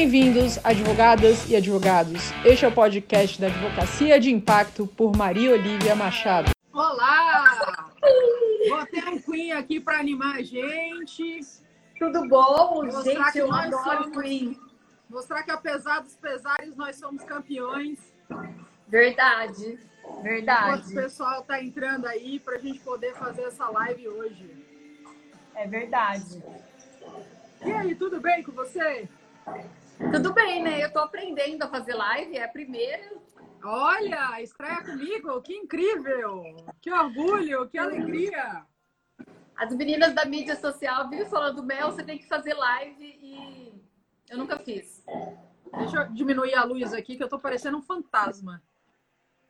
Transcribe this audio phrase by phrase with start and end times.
[0.00, 2.30] Bem-vindos, advogadas e advogados.
[2.44, 6.52] Este é o podcast da Advocacia de Impacto por Maria Olivia Machado.
[6.72, 7.90] Olá!
[8.68, 11.40] Botei um Queen aqui para animar a gente.
[11.98, 12.84] Tudo bom?
[12.84, 14.60] Mostrar gente, que eu nós adoro somos- Queen.
[15.10, 17.98] Mostrar que apesar dos pesares, nós somos campeões.
[18.86, 20.94] Verdade, Enquanto o verdade.
[20.94, 24.48] pessoal tá entrando aí para a gente poder fazer essa live hoje.
[25.56, 26.40] É verdade.
[27.66, 29.08] E aí, tudo bem com você?
[30.12, 30.82] Tudo bem, né?
[30.84, 33.12] Eu tô aprendendo a fazer live, é a primeira.
[33.62, 36.42] Olha, estreia comigo, que incrível!
[36.80, 38.64] Que orgulho, que alegria!
[39.56, 43.74] As meninas da mídia social vivem falando, Mel, você tem que fazer live e
[44.30, 45.04] eu nunca fiz.
[45.76, 48.62] Deixa eu diminuir a luz aqui, que eu tô parecendo um fantasma.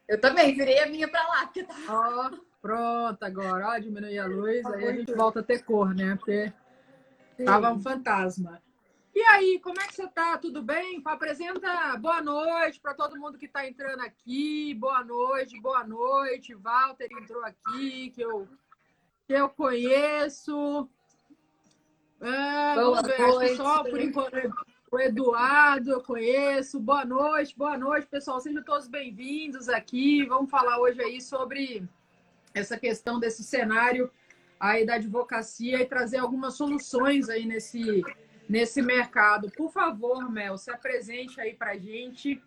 [0.09, 1.43] Eu também, virei a minha pra lá.
[1.45, 2.31] porque tá- Ó,
[2.63, 6.17] pronto agora, ó, diminuir a luz, aí a gente volta a ter cor, né?
[6.17, 6.51] Porque
[7.45, 8.63] tava um fantasma.
[9.19, 10.39] E aí, como é que você tá?
[10.39, 11.03] Tudo bem?
[11.05, 14.73] Apresenta boa noite para todo mundo que está entrando aqui.
[14.75, 16.55] Boa noite, boa noite.
[16.55, 18.47] Walter entrou aqui, que eu,
[19.27, 20.89] que eu conheço.
[22.21, 23.57] Ah, Boa ver, noite.
[23.57, 24.37] só por enquanto
[24.89, 26.79] o Eduardo eu conheço.
[26.79, 28.39] Boa noite, boa noite, pessoal.
[28.39, 30.25] Sejam todos bem-vindos aqui.
[30.27, 31.83] Vamos falar hoje aí sobre
[32.55, 34.13] essa questão desse cenário
[34.61, 38.05] aí da advocacia e trazer algumas soluções aí nesse,
[38.49, 39.51] nesse mercado.
[39.51, 42.43] Por favor, Mel, se apresente aí pra gente.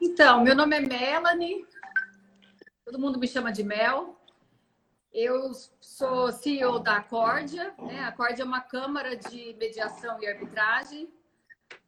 [0.00, 1.66] Então, meu nome é Melanie,
[2.84, 4.18] todo mundo me chama de Mel.
[5.12, 8.00] Eu sou CEO da Acórdia, né?
[8.00, 11.08] A Acórdia é uma câmara de mediação e arbitragem.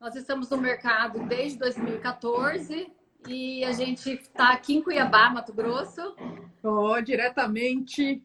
[0.00, 2.92] Nós estamos no mercado desde 2014
[3.26, 6.14] e a gente está aqui em Cuiabá, Mato Grosso,
[6.62, 8.22] Ó, diretamente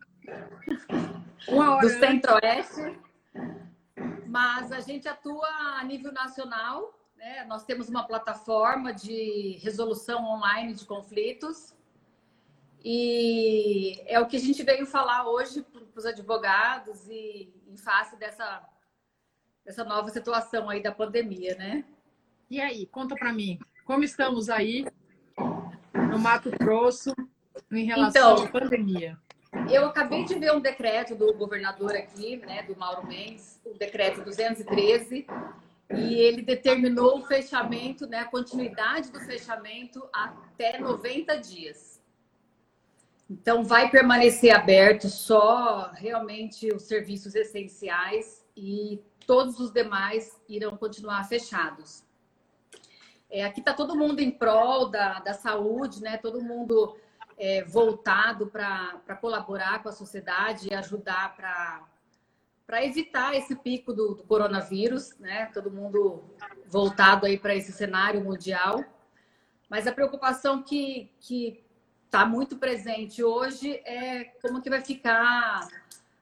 [1.48, 3.00] uma hora do Centro-Oeste.
[4.32, 5.46] Mas a gente atua
[5.78, 7.44] a nível nacional, né?
[7.44, 11.76] Nós temos uma plataforma de resolução online de conflitos.
[12.82, 18.16] E é o que a gente veio falar hoje para os advogados e em face
[18.16, 18.66] dessa,
[19.66, 21.84] dessa nova situação aí da pandemia, né?
[22.50, 24.88] E aí, conta pra mim, como estamos aí
[26.10, 27.14] no Mato Grosso
[27.70, 29.20] em relação Então, à pandemia?
[29.70, 34.24] Eu acabei de ver um decreto do governador aqui, né, do Mauro Mendes, o decreto
[34.24, 35.28] 213,
[35.94, 42.02] e ele determinou o fechamento, né, a continuidade do fechamento até 90 dias.
[43.30, 51.24] Então, vai permanecer aberto só realmente os serviços essenciais e todos os demais irão continuar
[51.26, 52.04] fechados.
[53.30, 56.18] É, aqui está todo mundo em prol da, da saúde, né?
[56.18, 56.98] Todo mundo
[57.38, 64.24] é, voltado para colaborar com a sociedade e ajudar para evitar esse pico do, do
[64.24, 65.48] coronavírus, né?
[65.54, 66.24] Todo mundo
[66.68, 68.84] voltado aí para esse cenário mundial.
[69.70, 71.12] Mas a preocupação que
[72.06, 75.68] está muito presente hoje é como que vai ficar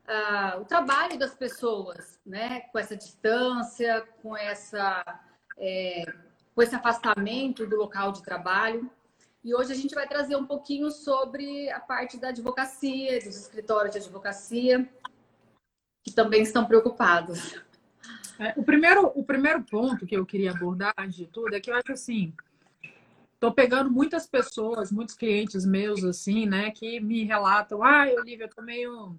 [0.07, 2.61] ah, o trabalho das pessoas, né?
[2.71, 5.03] Com essa distância, com essa
[5.57, 6.05] é,
[6.55, 8.89] com esse afastamento do local de trabalho.
[9.43, 13.93] E hoje a gente vai trazer um pouquinho sobre a parte da advocacia, dos escritórios
[13.93, 14.87] de advocacia,
[16.03, 17.55] que também estão preocupados.
[18.37, 21.75] É, o, primeiro, o primeiro ponto que eu queria abordar, de tudo, é que eu
[21.75, 22.33] acho assim,
[23.39, 28.49] tô pegando muitas pessoas, muitos clientes meus, assim, né, que me relatam, ah, Olivia, eu
[28.49, 29.17] tô meio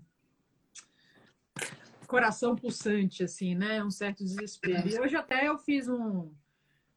[2.06, 4.88] coração pulsante, assim, né, um certo desespero.
[4.88, 6.30] E hoje até eu fiz um,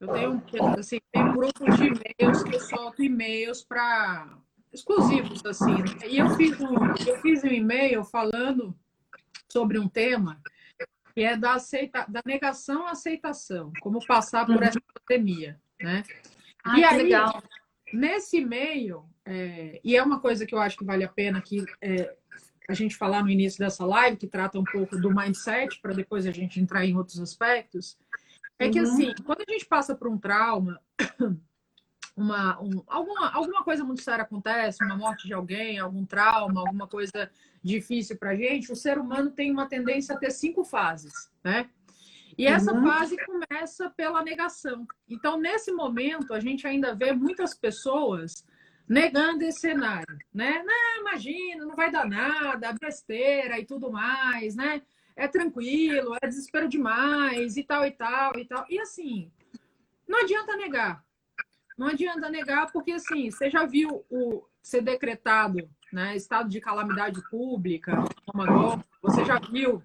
[0.04, 4.38] eu tenho um, assim, tenho um grupo de e-mails que eu solto e-mails para
[4.72, 6.08] exclusivos, assim, né?
[6.08, 6.76] e eu fiz um,
[7.08, 8.76] eu fiz um e-mail falando
[9.50, 10.42] sobre um tema
[11.14, 16.04] que é da, aceita, da negação à aceitação, como passar por essa pandemia, né?
[16.64, 17.44] Ah, E aí, legal.
[17.94, 21.64] Nesse e-mail, é, e é uma coisa que eu acho que vale a pena que
[21.80, 22.16] é,
[22.68, 26.26] a gente falar no início dessa live, que trata um pouco do mindset, para depois
[26.26, 27.96] a gente entrar em outros aspectos,
[28.64, 28.86] é que Uhum.
[28.86, 30.80] assim, quando a gente passa por um trauma,
[32.16, 36.88] uma, um- alguma, alguma coisa muito séria acontece, uma morte de alguém, algum trauma, alguma
[36.88, 37.30] coisa
[37.64, 41.70] difícil para a gente, o ser humano tem uma tendência a ter cinco fases, né?
[42.38, 42.82] E essa Uhum.
[42.82, 44.88] fase começa pela negação.
[45.08, 48.44] Então, nesse momento, a gente ainda vê muitas pessoas
[48.88, 50.64] negando esse cenário, né?
[50.66, 54.82] Não, imagina, não vai dar nada, besteira e tudo mais, né?
[55.16, 58.66] É tranquilo, é desespero demais e tal e tal e tal.
[58.70, 59.32] E assim,
[60.08, 61.04] não adianta negar.
[61.78, 67.22] Não adianta negar, porque assim, você já viu o ser decretado, né, estado de calamidade
[67.30, 68.04] pública,
[69.02, 69.84] você já viu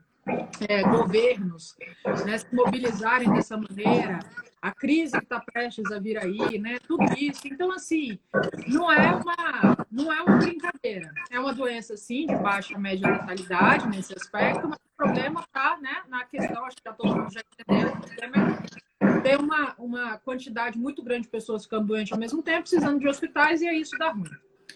[0.68, 1.76] é, governos
[2.24, 4.20] né, se mobilizarem dessa maneira,
[4.60, 6.78] a crise que está prestes a vir aí, né?
[6.86, 7.46] Tudo isso.
[7.46, 8.18] Então, assim,
[8.66, 11.12] não é uma, não é uma brincadeira.
[11.30, 16.02] É uma doença, sim, de baixa média letalidade nesse aspecto, mas o problema está né,
[16.08, 18.58] na questão, acho que já todo mundo já entendeu, o problema
[19.00, 22.98] é ter uma, uma quantidade muito grande de pessoas ficando doentes ao mesmo tempo, precisando
[22.98, 24.30] de hospitais, e é isso dá ruim.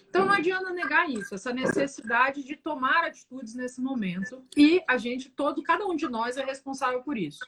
[0.09, 4.45] Então não adianta negar isso, essa necessidade de tomar atitudes nesse momento.
[4.55, 7.39] E a gente, todo, cada um de nós é responsável por isso.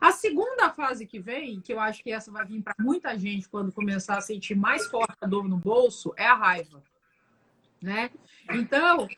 [0.00, 3.48] A segunda fase que vem, que eu acho que essa vai vir para muita gente
[3.48, 6.82] quando começar a sentir mais forte a dor no bolso, é a raiva.
[7.80, 8.10] Né?
[8.50, 9.08] Então,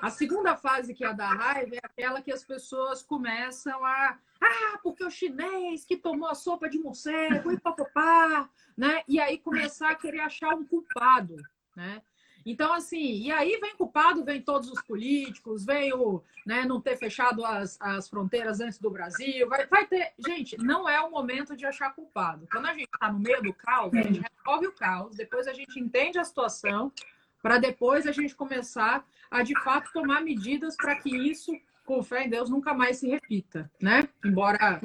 [0.00, 4.18] a segunda fase que é a da raiva é aquela que as pessoas começam a.
[4.40, 9.04] Ah, porque o chinês que tomou a sopa de morcego e papapá, né?
[9.06, 11.36] E aí começar a querer achar um culpado,
[11.76, 12.02] né?
[12.44, 16.96] Então, assim, e aí vem culpado, vem todos os políticos, vem o né, não ter
[16.96, 20.12] fechado as, as fronteiras antes do Brasil, vai, vai ter.
[20.18, 22.46] Gente, não é o momento de achar culpado.
[22.50, 25.52] Quando a gente está no meio do caos, a gente resolve o caos, depois a
[25.52, 26.92] gente entende a situação,
[27.40, 31.52] para depois a gente começar a de fato tomar medidas para que isso,
[31.84, 34.08] com fé em Deus, nunca mais se repita, né?
[34.24, 34.80] Embora.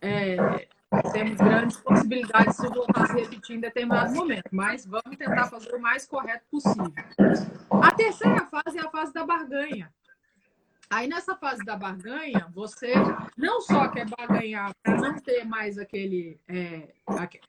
[0.00, 0.66] É,
[1.12, 5.74] temos grandes possibilidades de voltar a se repetir em determinado momento, mas vamos tentar fazer
[5.74, 6.92] o mais correto possível.
[7.70, 9.92] A terceira fase é a fase da barganha.
[10.90, 12.92] Aí nessa fase da barganha, você
[13.34, 16.92] não só quer barganhar para não ter mais aquele, é,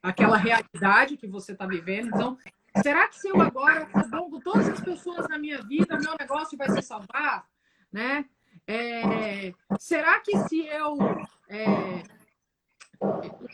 [0.01, 2.07] aquela realidade que você está vivendo.
[2.07, 2.37] Então,
[2.81, 6.69] será que se eu agora com todas as pessoas na minha vida, meu negócio vai
[6.69, 7.45] se salvar?
[7.91, 8.23] Né?
[8.65, 10.97] É, será que se eu
[11.49, 12.03] é,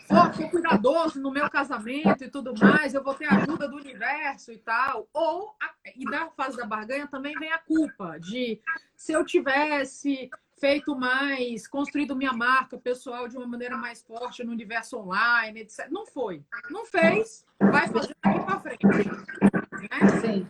[0.07, 3.77] for, for cuidadoso no meu casamento e tudo mais, eu vou ter a ajuda do
[3.77, 5.07] universo e tal.
[5.13, 5.55] Ou,
[5.95, 8.61] e na fase da barganha também vem a culpa de
[8.95, 10.29] se eu tivesse
[10.59, 15.87] feito mais, construído minha marca pessoal de uma maneira mais forte no universo online, etc.
[15.89, 16.43] Não foi.
[16.69, 18.85] Não fez, vai fazer daqui para frente.
[18.85, 20.19] Né?
[20.21, 20.47] Sim.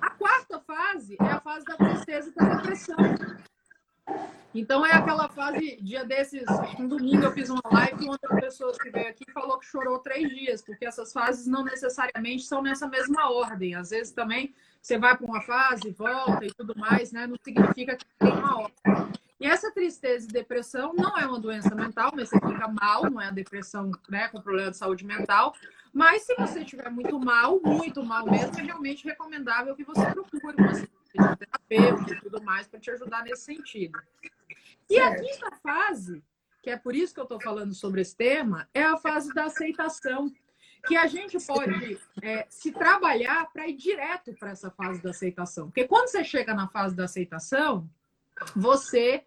[0.00, 2.96] A quarta fase é a fase da tristeza e da depressão.
[4.58, 6.44] Então é aquela fase, dia desses,
[6.80, 10.00] um domingo eu fiz uma live com outra pessoa que veio aqui falou que chorou
[10.00, 13.76] três dias, porque essas fases não necessariamente são nessa mesma ordem.
[13.76, 14.52] Às vezes também
[14.82, 17.24] você vai para uma fase, volta e tudo mais, né?
[17.28, 19.12] Não significa que tem uma ordem.
[19.38, 23.20] E essa tristeza e depressão não é uma doença mental, mas você fica mal, não
[23.20, 25.54] é a depressão né, com problema de saúde mental.
[25.92, 30.56] Mas se você estiver muito mal, muito mal mesmo, é realmente recomendável que você procure
[31.16, 34.00] uma terapeuta e tudo mais para te ajudar nesse sentido.
[34.90, 36.22] E a quinta fase,
[36.62, 39.44] que é por isso que eu estou falando sobre esse tema, é a fase da
[39.44, 40.32] aceitação.
[40.86, 45.66] Que a gente pode é, se trabalhar para ir direto para essa fase da aceitação.
[45.66, 47.90] Porque quando você chega na fase da aceitação,
[48.54, 49.24] você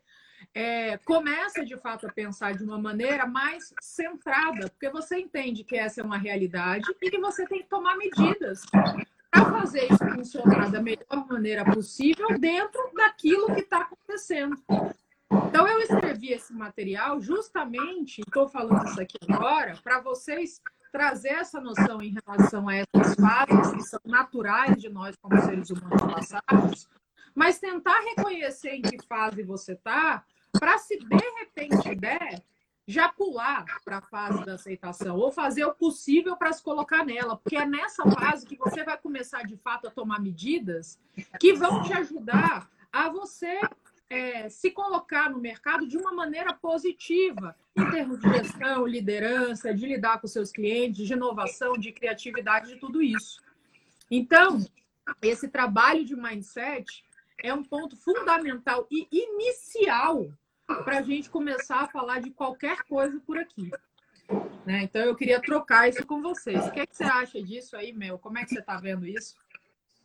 [0.54, 5.76] é, começa de fato a pensar de uma maneira mais centrada, porque você entende que
[5.76, 8.62] essa é uma realidade e que você tem que tomar medidas
[9.30, 14.62] para fazer isso funcionar da melhor maneira possível dentro daquilo que está acontecendo.
[15.52, 20.62] Então, eu escrevi esse material justamente, estou falando isso aqui agora, para vocês
[20.94, 25.70] trazer essa noção em relação a essas fases que são naturais de nós como seres
[25.70, 26.90] humanos passados,
[27.36, 30.24] mas tentar reconhecer em que fase você está,
[30.58, 32.42] para se de repente der,
[32.88, 37.36] já pular para a fase da aceitação ou fazer o possível para se colocar nela,
[37.36, 40.98] porque é nessa fase que você vai começar de fato a tomar medidas
[41.42, 43.60] que vão te ajudar a você
[44.52, 50.20] se colocar no mercado de uma maneira positiva, em termos de gestão, liderança, de lidar
[50.20, 53.42] com seus clientes, de inovação, de criatividade, de tudo isso.
[54.10, 54.60] Então,
[55.22, 57.04] esse trabalho de mindset
[57.44, 60.32] é um ponto fundamental e inicial
[60.84, 63.72] para a gente começar a falar de qualquer coisa por aqui.
[64.66, 64.84] Né?
[64.84, 66.66] Então, eu queria trocar isso com vocês.
[66.66, 68.20] O que, é que você acha disso aí, Mel?
[68.20, 69.36] Como é que você está vendo isso?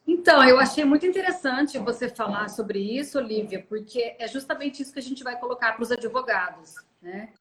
[0.06, 5.00] Então, eu achei muito interessante você falar sobre isso, Olivia, porque é justamente isso que
[5.00, 6.76] a gente vai colocar para os advogados.
[7.02, 7.32] Né?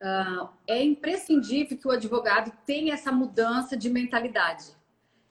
[0.00, 4.66] Uh, é imprescindível que o advogado tenha essa mudança de mentalidade.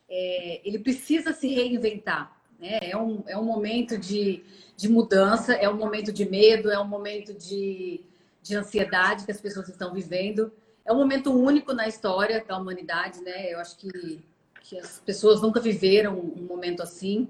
[0.10, 2.38] É, ele precisa se reinventar.
[2.60, 2.80] Né?
[2.82, 4.44] É, um, é um momento de,
[4.76, 8.02] de mudança, é um momento de medo, é um momento de,
[8.42, 10.52] de ansiedade que as pessoas estão vivendo.
[10.84, 13.54] É um momento único na história da humanidade, né?
[13.54, 14.22] Eu acho que
[14.62, 17.28] que as pessoas nunca viveram um momento assim.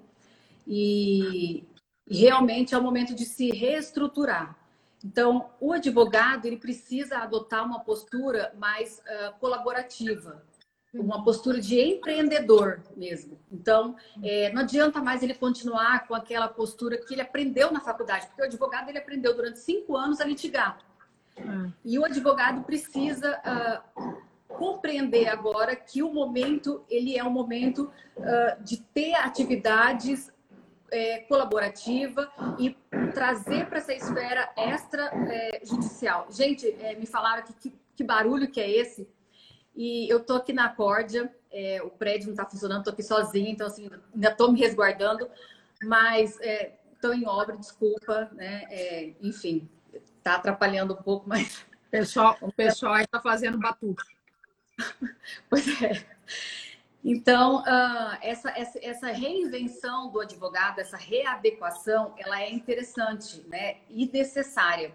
[0.68, 1.64] E,
[2.08, 4.56] e realmente é o momento de se reestruturar.
[5.04, 10.44] Então, o advogado ele precisa adotar uma postura mais uh, colaborativa.
[10.94, 13.40] uma postura de empreendedor mesmo.
[13.52, 18.28] Então, é, não adianta mais ele continuar com aquela postura que ele aprendeu na faculdade,
[18.28, 20.80] porque o advogado ele aprendeu durante cinco anos a litigar.
[21.38, 21.72] É.
[21.84, 28.64] E o advogado precisa uh, compreender agora que o momento ele é um momento uh,
[28.64, 30.32] de ter atividades
[30.92, 32.30] é, colaborativa
[32.60, 32.76] e
[33.14, 35.62] trazer para essa esfera extra é.
[36.30, 39.08] Gente, é, me falaram que, que, que barulho que é esse?
[39.74, 43.50] E eu tô aqui na Córdia, é, o prédio não está funcionando, tô aqui sozinha,
[43.50, 45.30] então assim, ainda tô me resguardando,
[45.82, 46.74] mas é,
[47.16, 49.16] em obra, desculpa, né?
[49.22, 49.68] Enfim,
[50.22, 51.66] tá atrapalhando um pouco, mas.
[51.90, 54.04] Pessoal, o pessoal aí tá fazendo batuque.
[55.50, 56.06] pois é.
[57.04, 63.78] Então, uh, essa, essa, essa, reinvenção do advogado, essa readequação, ela é interessante né?
[63.90, 64.94] e necessária.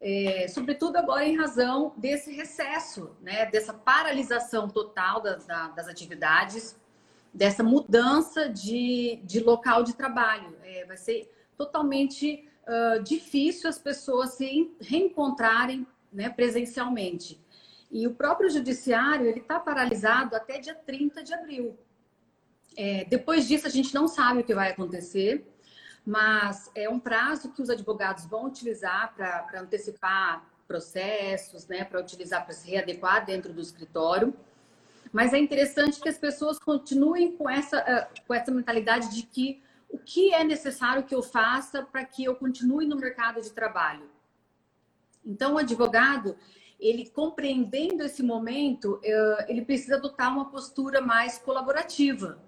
[0.00, 6.76] É, sobretudo agora em razão desse recesso, né, dessa paralisação total das, das atividades,
[7.34, 10.56] dessa mudança de, de local de trabalho.
[10.62, 17.40] É, vai ser totalmente uh, difícil as pessoas se reencontrarem né, presencialmente.
[17.90, 21.78] E o próprio judiciário ele está paralisado até dia 30 de abril.
[22.76, 25.46] É, depois disso, a gente não sabe o que vai acontecer
[26.08, 32.46] mas é um prazo que os advogados vão utilizar para antecipar processos, né, para utilizar
[32.46, 34.34] para se readequar dentro do escritório.
[35.12, 39.62] Mas é interessante que as pessoas continuem com essa, ah, com essa mentalidade de que
[39.86, 44.08] o que é necessário que eu faça para que eu continue no mercado de trabalho.
[45.22, 46.38] Então, o advogado,
[46.78, 52.38] ele compreendendo esse momento, eh, ele precisa adotar uma postura mais colaborativa,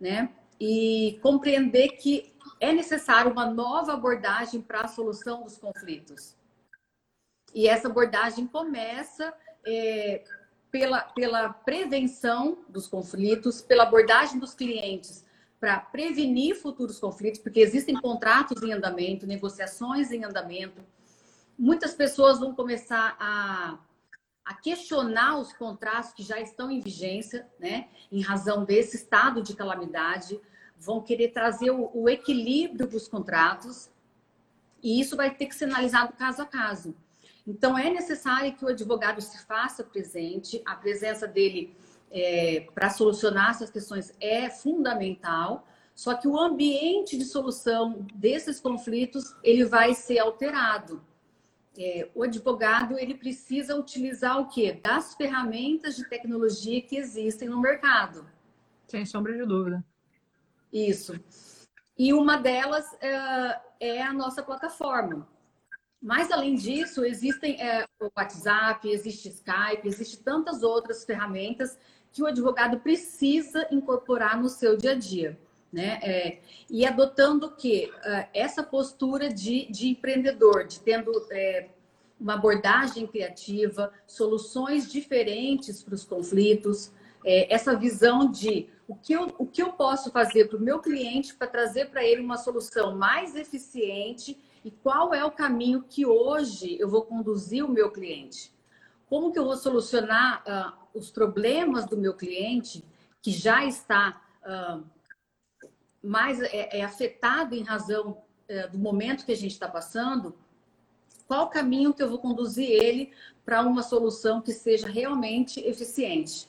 [0.00, 0.30] né?
[0.60, 6.36] E compreender que é necessário uma nova abordagem para a solução dos conflitos.
[7.54, 9.34] E essa abordagem começa
[9.66, 10.22] é,
[10.70, 15.24] pela, pela prevenção dos conflitos, pela abordagem dos clientes
[15.60, 20.82] para prevenir futuros conflitos, porque existem contratos em andamento, negociações em andamento.
[21.62, 23.78] Muitas pessoas vão começar a,
[24.44, 29.54] a questionar os contratos que já estão em vigência, né, em razão desse estado de
[29.54, 30.40] calamidade
[30.76, 33.88] vão querer trazer o, o equilíbrio dos contratos
[34.82, 36.96] e isso vai ter que ser analisado caso a caso.
[37.46, 41.76] Então, é necessário que o advogado se faça presente, a presença dele
[42.10, 45.64] é, para solucionar essas questões é fundamental,
[45.94, 51.00] só que o ambiente de solução desses conflitos ele vai ser alterado.
[51.78, 54.72] É, o advogado ele precisa utilizar o quê?
[54.72, 58.26] Das ferramentas de tecnologia que existem no mercado.
[58.86, 59.84] Sem sombra de dúvida.
[60.72, 61.18] Isso.
[61.98, 65.28] E uma delas é, é a nossa plataforma.
[66.00, 71.78] Mas, além disso, existem é, o WhatsApp, existe Skype, existe tantas outras ferramentas
[72.10, 75.38] que o advogado precisa incorporar no seu dia a dia.
[75.72, 75.98] Né?
[76.02, 76.38] É,
[76.68, 77.90] e adotando o quê?
[78.04, 81.68] É, essa postura de, de empreendedor, de tendo é,
[82.20, 86.92] uma abordagem criativa, soluções diferentes para os conflitos,
[87.24, 90.80] é, essa visão de o que eu, o que eu posso fazer para o meu
[90.80, 96.04] cliente para trazer para ele uma solução mais eficiente e qual é o caminho que
[96.04, 98.52] hoje eu vou conduzir o meu cliente.
[99.08, 102.84] Como que eu vou solucionar uh, os problemas do meu cliente
[103.20, 104.84] que já está uh,
[106.02, 108.18] mais é, é, afetado em razão
[108.48, 110.36] uh, do momento que a gente está passando?
[111.26, 113.12] Qual caminho que eu vou conduzir ele
[113.44, 116.48] para uma solução que seja realmente eficiente?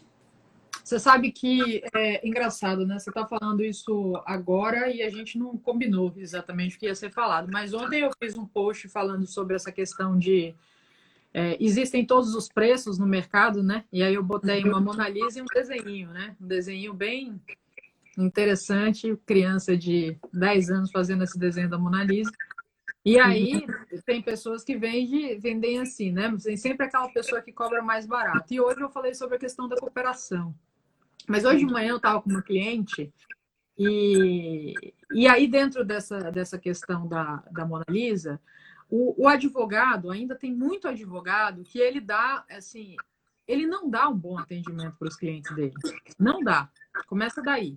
[0.84, 3.00] Você sabe que é engraçado, né?
[3.00, 7.10] Você está falando isso agora e a gente não combinou exatamente o que ia ser
[7.10, 7.50] falado.
[7.50, 10.54] Mas ontem eu fiz um post falando sobre essa questão de
[11.34, 13.86] é, existem todos os preços no mercado, né?
[13.94, 16.36] E aí eu botei uma Mona Lisa e um desenho, né?
[16.40, 17.42] Um desenho bem
[18.18, 22.32] interessante, criança de 10 anos fazendo esse desenho da Mona Lisa.
[23.06, 23.66] E aí
[24.06, 26.34] tem pessoas que vendem, vendem assim, né?
[26.42, 28.54] Tem sempre aquela pessoa que cobra mais barato.
[28.54, 30.56] E hoje eu falei sobre a questão da cooperação.
[31.28, 33.14] Mas hoje de manhã eu estava com uma cliente
[33.78, 34.74] e,
[35.12, 38.40] e aí dentro dessa, dessa questão da, da Mona Lisa,
[38.90, 42.96] o, o advogado, ainda tem muito advogado que ele dá, assim,
[43.48, 45.74] ele não dá um bom atendimento para os clientes dele.
[46.20, 46.70] Não dá.
[47.08, 47.76] Começa daí.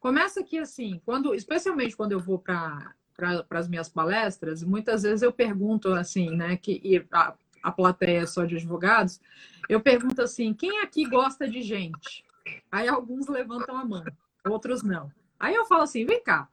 [0.00, 5.22] Começa que, assim, quando, especialmente quando eu vou para para as minhas palestras, muitas vezes
[5.22, 7.34] eu pergunto assim, né, que a,
[7.64, 9.20] a plateia é só de advogados,
[9.68, 12.24] eu pergunto assim, quem aqui gosta de gente?
[12.70, 14.04] Aí alguns levantam a mão,
[14.48, 15.10] outros não.
[15.38, 16.48] Aí eu falo assim: vem cá,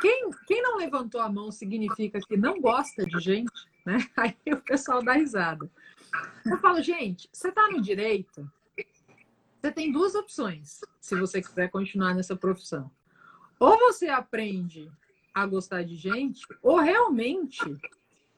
[0.00, 3.52] quem, quem não levantou a mão significa que não gosta de gente,
[3.84, 3.98] né?
[4.16, 5.70] Aí o pessoal dá risada.
[6.46, 8.48] Eu falo, gente, você está no direito,
[9.64, 12.90] você tem duas opções se você quiser continuar nessa profissão.
[13.58, 14.92] Ou você aprende
[15.32, 17.64] a gostar de gente, ou realmente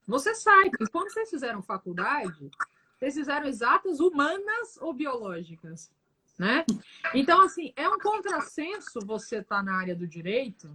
[0.06, 0.71] você sai.
[0.71, 2.49] Porque quando vocês fizeram faculdade,
[2.97, 5.90] vocês fizeram exatas humanas ou biológicas,
[6.38, 6.64] né?
[7.12, 10.71] Então, assim, é um contrassenso você estar tá na área do direito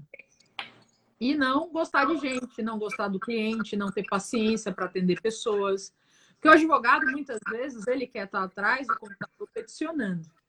[1.17, 5.93] e não gostar de gente, não gostar do cliente, não ter paciência para atender pessoas.
[6.34, 10.40] Porque o advogado, muitas vezes, ele quer estar atrás do computador peticionando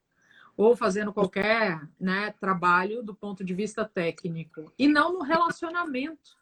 [0.55, 6.37] ou fazendo qualquer né, trabalho do ponto de vista técnico e não no relacionamento.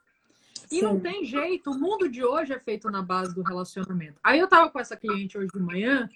[0.71, 0.81] E Sim.
[0.83, 4.19] não tem jeito, o mundo de hoje é feito na base do relacionamento.
[4.23, 6.09] Aí eu estava com essa cliente hoje de manhã,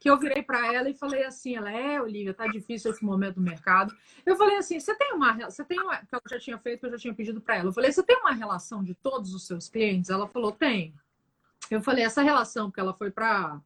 [0.00, 3.36] que eu virei para ela e falei assim, ela é, Olivia, tá difícil esse momento
[3.36, 3.94] do mercado.
[4.24, 6.86] Eu falei assim, você tem uma, você tem uma, que eu já tinha feito, que
[6.86, 7.68] eu já tinha pedido para ela.
[7.68, 10.10] Eu falei, você tem uma relação de todos os seus clientes?
[10.10, 10.94] Ela falou, tem.
[11.70, 13.60] Eu falei, essa relação, porque ela foi para.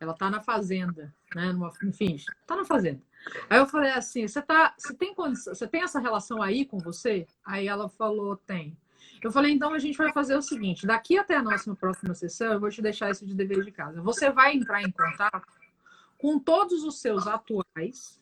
[0.00, 1.52] Ela tá na fazenda, né?
[1.52, 3.00] Numa, enfim, tá na fazenda.
[3.48, 7.26] Aí eu falei assim: você, tá, você, tem você tem essa relação aí com você?
[7.44, 8.76] Aí ela falou: tem.
[9.22, 12.52] Eu falei: então a gente vai fazer o seguinte: daqui até a nossa próxima sessão,
[12.52, 14.00] eu vou te deixar isso de dever de casa.
[14.02, 15.46] Você vai entrar em contato
[16.16, 18.18] com todos os seus atuais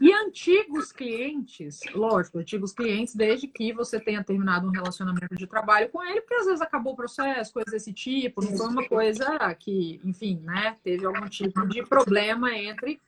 [0.00, 5.88] e antigos clientes, lógico, antigos clientes, desde que você tenha terminado um relacionamento de trabalho
[5.90, 9.54] com ele, porque às vezes acabou o processo, coisas desse tipo, não foi uma coisa
[9.54, 13.00] que, enfim, né, teve algum tipo de problema entre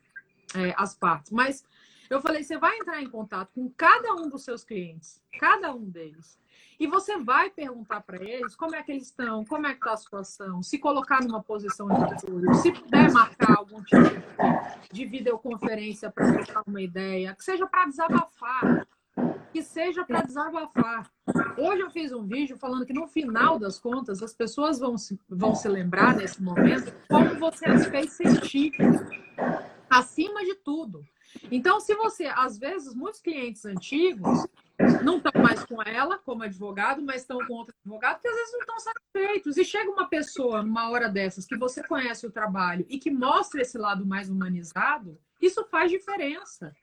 [0.54, 1.30] é, as partes.
[1.32, 1.64] Mas
[2.10, 5.84] eu falei, você vai entrar em contato com cada um dos seus clientes, cada um
[5.84, 6.38] deles.
[6.80, 9.92] E você vai perguntar para eles como é que eles estão, como é que está
[9.92, 14.22] a situação, se colocar numa posição de apoio, se puder marcar algum tipo
[14.92, 18.86] de videoconferência para trocar uma ideia, que seja para desabafar,
[19.52, 21.10] que seja para desabafar.
[21.56, 25.18] Hoje eu fiz um vídeo falando que no final das contas as pessoas vão se,
[25.28, 28.72] vão se lembrar nesse momento como você as fez sentir
[29.88, 31.04] acima de tudo.
[31.50, 34.46] Então, se você, às vezes, muitos clientes antigos
[35.02, 38.52] não estão mais com ela como advogado, mas estão com outro advogado, que às vezes
[38.52, 39.56] não estão satisfeitos.
[39.56, 43.62] E chega uma pessoa, numa hora dessas, que você conhece o trabalho e que mostra
[43.62, 46.74] esse lado mais humanizado, isso faz diferença.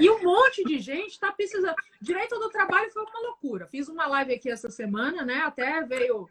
[0.00, 1.74] E um monte de gente está precisando.
[2.00, 3.66] Direito do trabalho foi uma loucura.
[3.66, 5.42] Fiz uma live aqui essa semana, né?
[5.42, 6.28] Até veio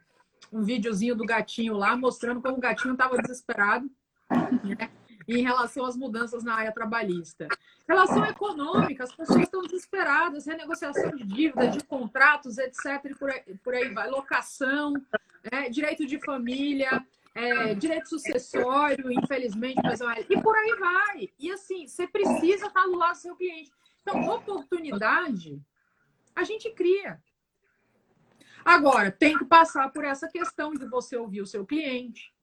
[0.52, 3.90] um videozinho do gatinho lá, mostrando como o gatinho estava desesperado.
[4.64, 4.90] Né?
[5.28, 7.48] Em relação às mudanças na área trabalhista.
[7.88, 13.04] Relação econômica, as pessoas estão desesperadas, renegociação de dívidas, de contratos, etc.
[13.06, 14.10] E por aí, por aí vai.
[14.10, 14.94] Locação,
[15.52, 21.30] é, direito de família, é, direito sucessório, infelizmente, mas e por aí vai.
[21.38, 23.72] E assim, você precisa estar do lado do seu cliente.
[24.02, 25.62] Então, oportunidade
[26.36, 27.22] a gente cria.
[28.64, 32.34] Agora, tem que passar por essa questão de você ouvir o seu cliente,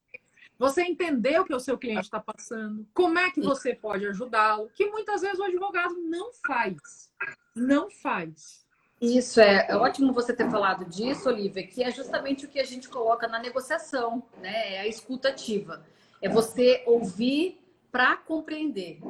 [0.57, 4.69] você entender o que o seu cliente está passando, como é que você pode ajudá-lo,
[4.75, 7.11] que muitas vezes o advogado não faz.
[7.55, 8.63] Não faz.
[9.01, 12.63] Isso é, é ótimo você ter falado disso, Olivia, que é justamente o que a
[12.63, 14.75] gente coloca na negociação, né?
[14.75, 15.85] É a escutativa.
[16.21, 17.59] É você ouvir
[17.91, 19.01] para compreender.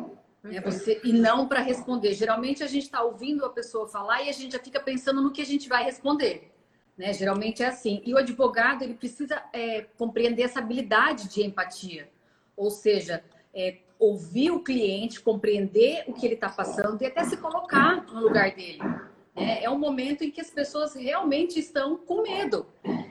[0.46, 2.14] É você, e não para responder.
[2.14, 5.32] Geralmente a gente está ouvindo a pessoa falar e a gente já fica pensando no
[5.32, 6.53] que a gente vai responder.
[6.98, 7.14] Né?
[7.14, 8.02] Geralmente é assim.
[8.06, 12.10] E o advogado ele precisa é, compreender essa habilidade de empatia,
[12.56, 17.38] ou seja, é, ouvir o cliente, compreender o que ele está passando e até se
[17.38, 18.80] colocar no lugar dele.
[19.36, 22.68] É, é um momento em que as pessoas realmente estão com medo.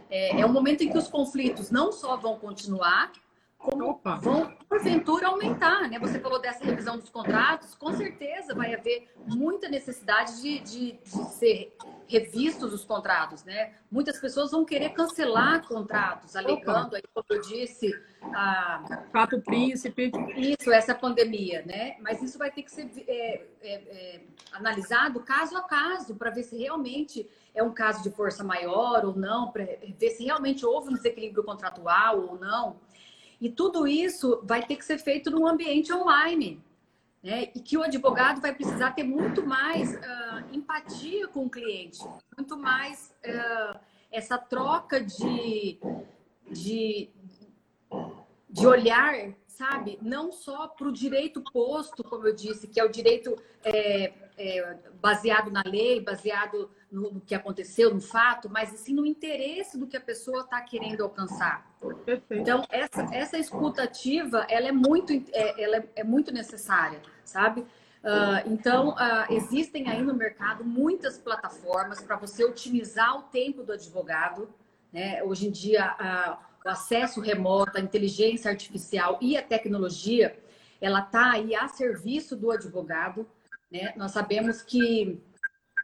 [0.08, 3.10] É, é um momento em que os conflitos não só vão continuar,
[3.58, 4.16] como Opa.
[4.16, 5.90] vão, porventura, aumentar.
[5.90, 5.98] Né?
[5.98, 11.24] Você falou dessa revisão dos contratos, com certeza vai haver muita necessidade de, de, de
[11.34, 11.76] ser
[12.08, 13.44] revistos os contratos.
[13.44, 13.74] Né?
[13.90, 17.92] Muitas pessoas vão querer cancelar contratos, alegando, aí, como eu disse,
[18.34, 19.04] a...
[19.12, 20.10] fato príncipe.
[20.36, 21.62] Isso, essa pandemia.
[21.66, 21.96] Né?
[22.00, 24.20] Mas isso vai ter que ser é, é, é,
[24.52, 29.14] analisado caso a caso, para ver se realmente é um caso de força maior ou
[29.14, 29.64] não, para
[29.98, 32.80] ver se realmente houve um desequilíbrio contratual ou não.
[33.42, 36.62] E tudo isso vai ter que ser feito num ambiente online.
[37.20, 37.50] Né?
[37.56, 41.98] E que o advogado vai precisar ter muito mais uh, empatia com o cliente,
[42.36, 43.80] muito mais uh,
[44.12, 45.76] essa troca de,
[46.48, 47.10] de,
[48.48, 49.98] de olhar, sabe?
[50.00, 54.76] Não só para o direito posto, como eu disse, que é o direito é, é,
[55.00, 59.86] baseado na lei, baseado no, no, que aconteceu, no fato, mas sim no interesse do
[59.86, 61.70] que a pessoa está querendo alcançar.
[62.04, 62.40] Perfeito.
[62.40, 67.66] Então, essa, essa escutativa, ela é muito, é, ela é, é muito necessária, sabe?
[68.02, 73.72] Uh, então, uh, existem aí no mercado muitas plataformas para você otimizar o tempo do
[73.72, 74.48] advogado.
[74.92, 75.22] Né?
[75.22, 80.36] Hoje em dia, uh, o acesso remoto, a inteligência artificial e a tecnologia,
[80.80, 83.24] ela está aí a serviço do advogado.
[83.72, 83.94] Né?
[83.96, 85.18] Nós sabemos que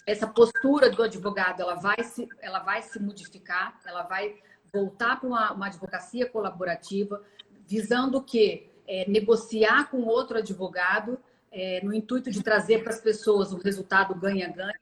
[0.07, 4.37] essa postura do advogado ela vai se, ela vai se modificar, ela vai
[4.72, 7.24] voltar para uma, uma advocacia colaborativa,
[7.66, 8.70] visando o quê?
[8.87, 11.18] É, negociar com outro advogado
[11.51, 14.79] é, no intuito de trazer para as pessoas o resultado ganha-ganha.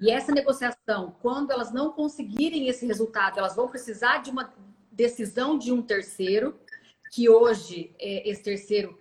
[0.00, 4.52] E essa negociação, quando elas não conseguirem esse resultado, elas vão precisar de uma
[4.92, 6.58] decisão de um terceiro,
[7.10, 8.98] que hoje é, esse terceiro,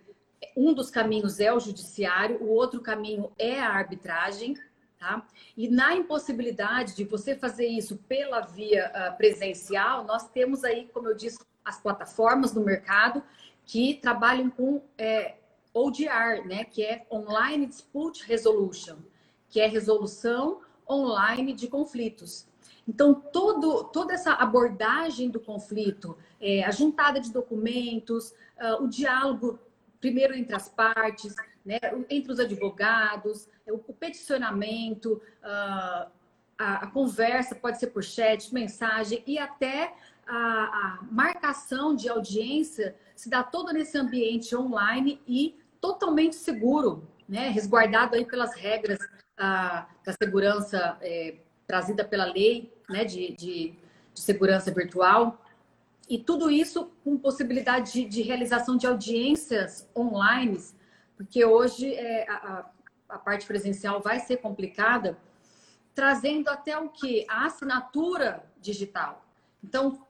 [0.56, 4.56] um dos caminhos é o judiciário, o outro caminho é a arbitragem.
[5.00, 5.26] Tá?
[5.56, 11.10] E na impossibilidade de você fazer isso pela via uh, presencial, nós temos aí, como
[11.10, 13.22] eu disse, as plataformas no mercado
[13.66, 15.36] que trabalham com é,
[15.74, 18.98] ODR, né, que é Online Dispute Resolution,
[19.50, 22.48] que é resolução online de conflitos.
[22.88, 28.30] Então, todo, toda essa abordagem do conflito, é, a juntada de documentos,
[28.60, 29.60] uh, o diálogo,
[30.06, 31.34] primeiro entre as partes,
[31.66, 31.80] né,
[32.12, 36.12] entre os advogados, é, o, peticionamento, uh,
[36.60, 39.96] a, a, conversa pode ser por chat, mensagem e até
[40.28, 47.50] a, a marcação de audiência se dá todo nesse ambiente online e totalmente seguro, né?
[47.50, 49.00] resguardado aí pelas regras
[49.36, 53.04] ah, da segurança é, trazida pela lei né?
[53.06, 53.74] de, de,
[54.14, 55.44] de, segurança virtual.
[56.08, 60.60] E tudo isso com possibilidade de, de realização de audiências online,
[61.18, 62.70] porque hoje é, a,
[63.10, 65.18] a parte presencial vai ser complicada,
[65.94, 67.26] trazendo até o que?
[67.30, 69.26] A assinatura digital.
[69.64, 70.06] Então,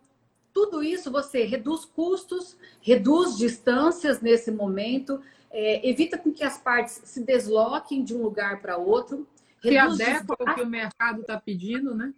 [0.54, 7.02] tudo isso você reduz custos, reduz distâncias nesse momento, é, evita com que as partes
[7.06, 9.28] se desloquem de um lugar para outro.
[9.62, 12.14] Se adequa ao que o mercado está pedindo, né?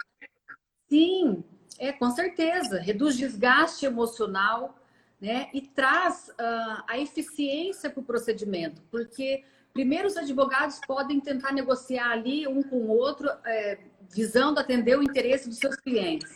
[0.89, 1.43] Sim,
[1.79, 2.79] é, com certeza.
[2.79, 4.77] Reduz desgaste emocional
[5.19, 5.49] né?
[5.53, 8.81] e traz uh, a eficiência para o procedimento.
[8.91, 14.97] Porque, primeiro, os advogados podem tentar negociar ali um com o outro, é, visando atender
[14.97, 16.35] o interesse dos seus clientes.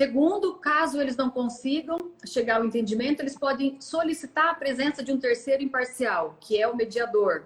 [0.00, 5.18] Segundo, caso eles não consigam chegar ao entendimento, eles podem solicitar a presença de um
[5.18, 7.44] terceiro imparcial, que é o mediador,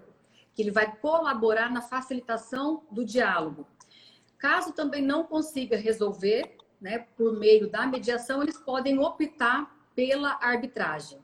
[0.55, 3.67] que ele vai colaborar na facilitação do diálogo.
[4.39, 11.19] Caso também não consiga resolver, né, por meio da mediação, eles podem optar pela arbitragem.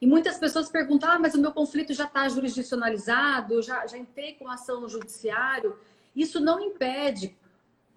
[0.00, 4.34] E muitas pessoas perguntam: ah, mas o meu conflito já está jurisdicionalizado, já, já entrei
[4.34, 5.78] com ação no judiciário.
[6.14, 7.36] Isso não impede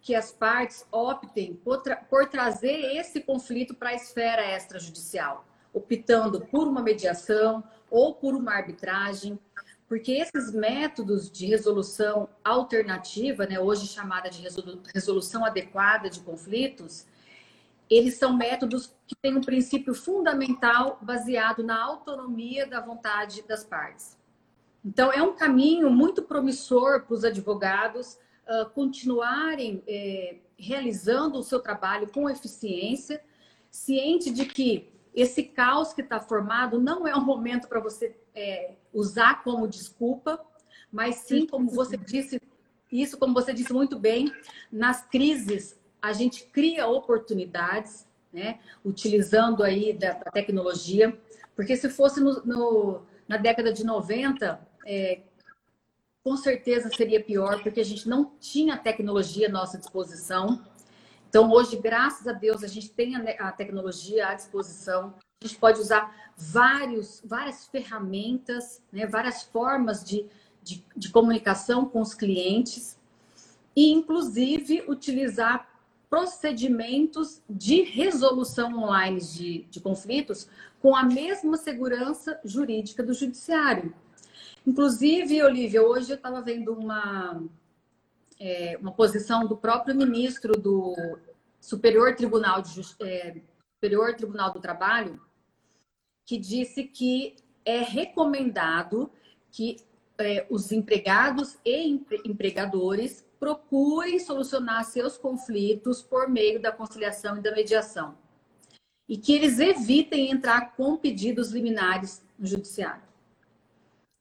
[0.02, 6.42] que as partes optem por, tra por trazer esse conflito para a esfera extrajudicial, optando
[6.42, 9.40] por uma mediação ou por uma arbitragem,
[9.88, 14.44] porque esses métodos de resolução alternativa, né, hoje chamada de
[14.94, 17.06] resolução adequada de conflitos,
[17.90, 24.18] eles são métodos que têm um princípio fundamental baseado na autonomia da vontade das partes.
[24.84, 28.18] Então, é um caminho muito promissor para os advogados
[28.48, 33.22] uh, continuarem é, realizando o seu trabalho com eficiência,
[33.70, 38.74] ciente de que esse caos que está formado não é um momento para você é,
[38.96, 40.44] usar como desculpa,
[40.92, 42.42] mas sim, como você disse,
[42.92, 44.32] isso, como você disse muito bem,
[44.72, 48.60] nas crises a gente cria oportunidades, né?
[48.84, 51.18] Utilizando aí da, da tecnologia,
[51.56, 55.22] porque se fosse no, no, na década de 90, é,
[56.24, 60.64] com certeza seria pior, porque a gente não tinha tecnologia à nossa disposição.
[61.28, 65.16] Então, hoje, graças a Deus, a gente tem a tecnologia à disposição.
[65.42, 70.26] A gente pode usar vários, várias ferramentas, né, várias formas de,
[70.64, 72.98] de, de comunicação com os clientes
[73.76, 75.70] e, inclusive, utilizar
[76.10, 80.48] procedimentos de resolução online de, de conflitos
[80.82, 83.94] com a mesma segurança jurídica do judiciário.
[84.66, 87.44] Inclusive, Olivia, hoje eu estava vendo uma,
[88.40, 90.96] é, uma posição do próprio ministro do
[91.60, 93.36] Superior Tribunal, de, é,
[93.86, 95.22] Superior Tribunal do Trabalho,
[96.26, 99.12] que disse que é recomendado
[99.52, 99.78] que
[100.18, 101.88] é, os empregados e
[102.26, 108.18] empregadores procurem solucionar seus conflitos por meio da conciliação e da mediação.
[109.08, 113.04] E que eles evitem entrar com pedidos liminares no judiciário.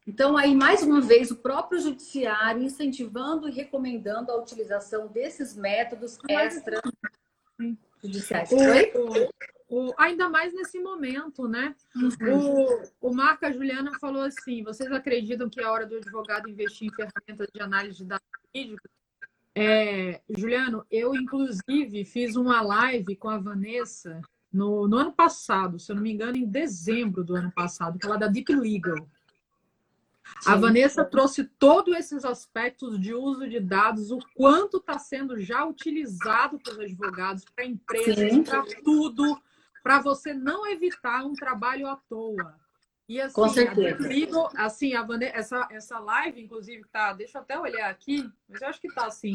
[0.07, 6.19] Então, aí, mais uma vez, o próprio judiciário incentivando e recomendando a utilização desses métodos
[8.05, 8.51] extrajudiciais.
[9.69, 11.75] O, o, ainda mais nesse momento, né?
[11.97, 12.87] Uhum.
[13.01, 16.95] O, o Marca Juliana falou assim: vocês acreditam que é hora do advogado investir em
[16.95, 18.91] ferramentas de análise de dados jurídicos?
[19.57, 24.21] É, Juliano, eu inclusive fiz uma live com a Vanessa
[24.53, 28.07] no, no ano passado, se eu não me engano, em dezembro do ano passado, que
[28.07, 29.09] ela é da Deep Legal.
[30.41, 30.51] Sim.
[30.51, 35.65] A Vanessa trouxe todos esses aspectos de uso de dados, o quanto está sendo já
[35.65, 39.41] utilizado pelos advogados, para empresas, para tudo,
[39.83, 42.59] para você não evitar um trabalho à toa.
[43.09, 43.97] E assim, Com certeza.
[43.99, 47.13] Comigo, assim, a Vanessa, essa, essa live, inclusive, tá.
[47.13, 49.35] Deixa eu até olhar aqui, mas eu acho que tá assim.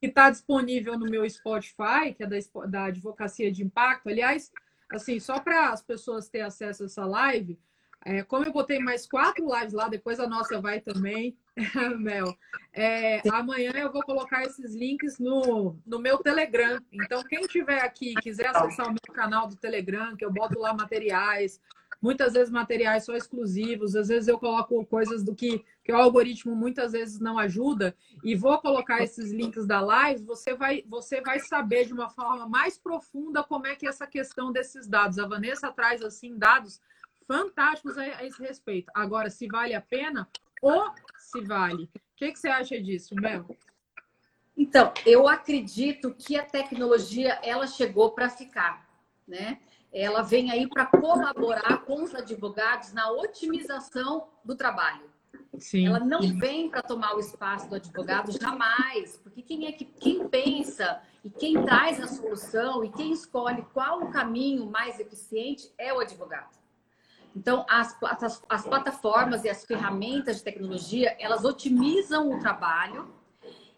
[0.00, 4.08] Que tá disponível no meu Spotify, que é da, da Advocacia de Impacto.
[4.08, 4.50] Aliás,
[4.90, 7.58] assim, só para as pessoas terem acesso a essa live,
[8.04, 11.36] é, como eu botei mais quatro lives lá, depois a nossa vai também,
[11.98, 12.36] Mel.
[12.72, 16.78] É, amanhã eu vou colocar esses links no, no meu Telegram.
[16.92, 20.74] Então, quem tiver aqui quiser acessar o meu canal do Telegram, que eu boto lá
[20.74, 21.60] materiais,
[22.02, 26.54] muitas vezes materiais só exclusivos, às vezes eu coloco coisas do que, que o algoritmo
[26.54, 31.40] muitas vezes não ajuda, e vou colocar esses links da live, você vai, você vai
[31.40, 35.18] saber de uma forma mais profunda como é que é essa questão desses dados.
[35.18, 36.78] A Vanessa traz assim dados
[37.26, 38.90] fantásticos a, a esse respeito.
[38.94, 40.28] Agora, se vale a pena
[40.62, 41.84] ou se vale.
[41.84, 43.46] O que, que você acha disso, Mel?
[44.56, 48.88] Então, eu acredito que a tecnologia ela chegou para ficar,
[49.26, 49.60] né?
[49.92, 55.12] Ela vem aí para colaborar com os advogados na otimização do trabalho.
[55.58, 55.86] Sim.
[55.86, 60.28] Ela não vem para tomar o espaço do advogado jamais, porque quem é que quem
[60.28, 65.92] pensa e quem traz a solução e quem escolhe qual o caminho mais eficiente é
[65.92, 66.63] o advogado.
[67.36, 73.12] Então, as, as, as, plataformas e as ferramentas de tecnologia, elas otimizam o trabalho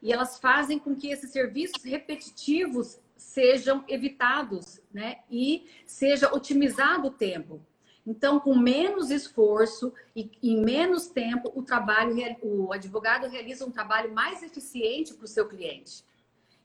[0.03, 5.21] e elas fazem com que esses serviços repetitivos sejam evitados, né?
[5.31, 7.61] E seja otimizado o tempo.
[8.07, 14.13] Então, com menos esforço e em menos tempo, o trabalho, o advogado realiza um trabalho
[14.13, 16.05] mais eficiente para o seu cliente.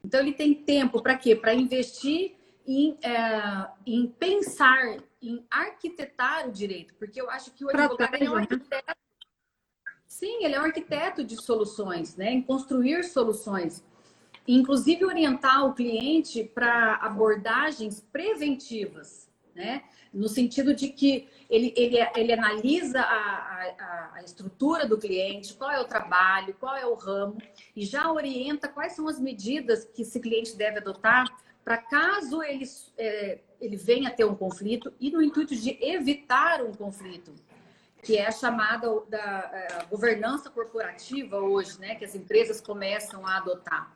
[0.04, 1.36] Então, ele tem tempo para quê?
[1.36, 2.36] Para investir
[2.68, 8.30] em, é, em pensar, em arquitetar o direito, porque eu acho que o advogado é
[8.30, 8.42] um né?
[8.42, 8.96] arquiteto.
[10.08, 12.32] Sim, ele é um arquiteto de soluções, né?
[12.32, 13.84] Em construir soluções.
[14.48, 19.84] Inclusive orientar o cliente para abordagens preventivas, né?
[20.14, 25.72] No sentido de que ele, ele, ele analisa a, a, a estrutura do cliente, qual
[25.72, 27.38] é o trabalho, qual é o ramo,
[27.76, 31.26] e já orienta quais são as medidas que esse cliente deve adotar
[31.64, 32.66] para caso ele,
[32.98, 37.32] é, ele venha a ter um conflito e no intuito de evitar um conflito,
[38.04, 43.38] que é a chamada da a governança corporativa hoje, né, que as empresas começam a
[43.38, 43.96] adotar.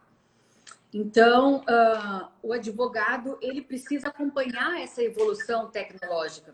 [0.94, 6.54] Então, uh, o advogado ele precisa acompanhar essa evolução tecnológica.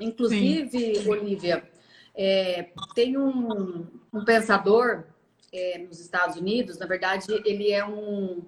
[0.00, 1.08] Inclusive, Sim.
[1.08, 1.70] Olivia,
[2.14, 5.04] é, tem um, um pensador
[5.52, 8.42] é, nos Estados Unidos, na verdade, ele é um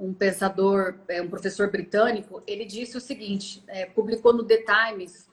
[0.00, 5.28] um pensador, é, um professor britânico, ele disse o seguinte, é, publicou no The Times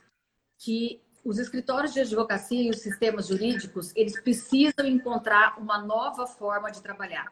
[0.57, 6.69] que os escritórios de advocacia e os sistemas jurídicos, eles precisam encontrar uma nova forma
[6.69, 7.31] de trabalhar.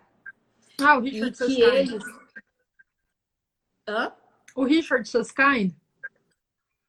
[0.80, 1.62] Ah, o Richard Susskind.
[1.62, 2.04] Eles...
[3.88, 4.14] Hã?
[4.56, 5.74] O Richard Susskind?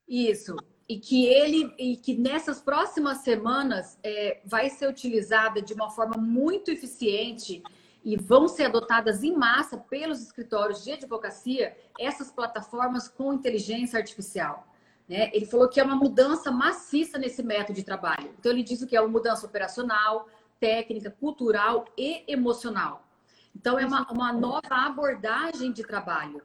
[0.09, 0.57] Isso.
[0.89, 6.17] E que ele e que nessas próximas semanas é, vai ser utilizada de uma forma
[6.17, 7.63] muito eficiente
[8.07, 14.73] e vão ser adotadas em massa pelos escritórios de advocacia essas plataformas com inteligência artificial.
[15.09, 15.29] Né?
[15.35, 18.33] Ele falou que é uma mudança maciça nesse método de trabalho.
[18.38, 20.29] Então, ele disse que é uma mudança operacional,
[20.61, 23.05] técnica, cultural e emocional.
[23.53, 26.42] Então, é uma, uma nova abordagem de trabalho.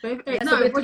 [0.00, 0.42] Perfeito.
[0.42, 0.80] É Não, eu, vou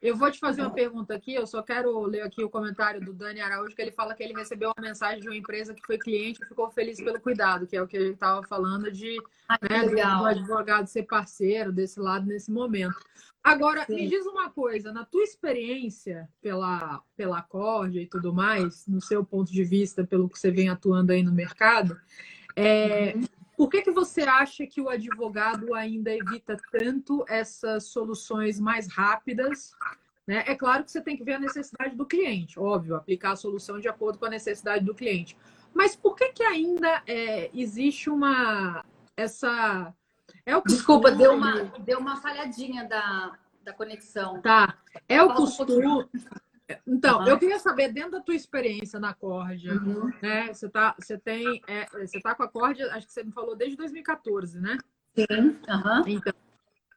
[0.00, 3.12] eu vou te fazer uma pergunta aqui, eu só quero ler aqui o comentário do
[3.12, 5.98] Dani Araújo, que ele fala que ele recebeu uma mensagem de uma empresa que foi
[5.98, 9.58] cliente e ficou feliz pelo cuidado, que é o que ele estava falando de ah,
[9.60, 12.98] né, do advogado ser parceiro desse lado nesse momento.
[13.44, 13.96] Agora, Sim.
[13.96, 19.24] me diz uma coisa, na tua experiência pela, pela Cordia e tudo mais, no seu
[19.24, 21.98] ponto de vista, pelo que você vem atuando aí no mercado,
[22.56, 23.24] é, uhum.
[23.60, 29.72] Por que, que você acha que o advogado ainda evita tanto essas soluções mais rápidas?
[30.26, 30.42] Né?
[30.46, 33.78] É claro que você tem que ver a necessidade do cliente, óbvio, aplicar a solução
[33.78, 35.36] de acordo com a necessidade do cliente.
[35.74, 38.82] Mas por que, que ainda é, existe uma
[39.14, 39.94] essa
[40.46, 44.40] é o Desculpa, deu uma deu uma falhadinha da, da conexão.
[44.40, 44.78] Tá.
[45.06, 45.86] É o costume.
[45.86, 46.08] Um
[46.86, 47.28] então, uhum.
[47.28, 50.10] eu queria saber, dentro da tua experiência na Cordia, uhum.
[50.22, 50.52] né?
[50.52, 51.62] Você, tá, você tem.
[51.66, 54.78] É, você tá com a Cordia, acho que você me falou desde 2014, né?
[55.14, 55.26] Sim.
[55.30, 56.02] Uhum.
[56.06, 56.32] Então,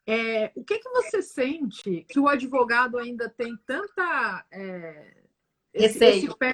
[0.06, 4.46] é, o que, que você sente que o advogado ainda tem tanta.
[4.52, 5.14] É,
[5.74, 6.28] esse, receio.
[6.28, 6.54] Esse pé...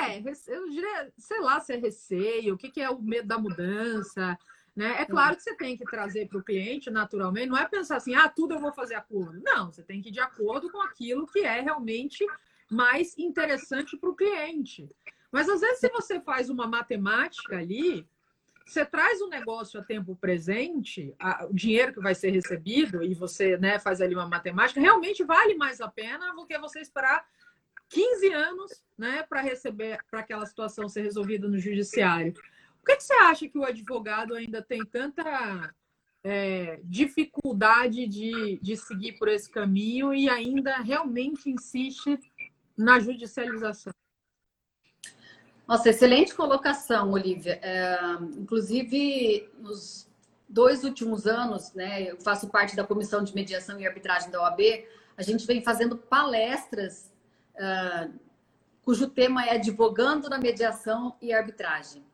[0.00, 3.38] É, eu diria, sei lá se é receio, o que, que é o medo da
[3.38, 4.38] mudança.
[4.74, 5.02] Né?
[5.02, 8.14] É claro que você tem que trazer para o cliente, naturalmente, não é pensar assim,
[8.14, 9.40] ah, tudo eu vou fazer acordo.
[9.40, 12.26] Não, você tem que ir de acordo com aquilo que é realmente
[12.70, 14.88] mais interessante para o cliente.
[15.30, 18.06] Mas às vezes, se você faz uma matemática ali,
[18.66, 23.02] você traz o um negócio a tempo presente, a, o dinheiro que vai ser recebido,
[23.02, 26.80] e você né, faz ali uma matemática, realmente vale mais a pena do que você
[26.80, 27.24] esperar
[27.90, 32.34] 15 anos né, para receber, para aquela situação ser resolvida no judiciário.
[32.84, 35.74] Por que, você acha que o advogado ainda tem tanta
[36.22, 42.20] é, dificuldade de, de seguir por esse caminho e ainda realmente insiste
[42.76, 43.90] na judicialização?
[45.66, 47.58] Nossa, excelente colocação, Olivia.
[47.62, 47.96] É,
[48.36, 50.06] inclusive, nos
[50.46, 54.60] dois últimos anos, né, eu faço parte da Comissão de Mediação e Arbitragem da OAB,
[55.16, 57.10] a gente vem fazendo palestras
[57.54, 58.12] uh,
[58.82, 62.04] cujo tema é Advogando na Mediação e Arbitragem.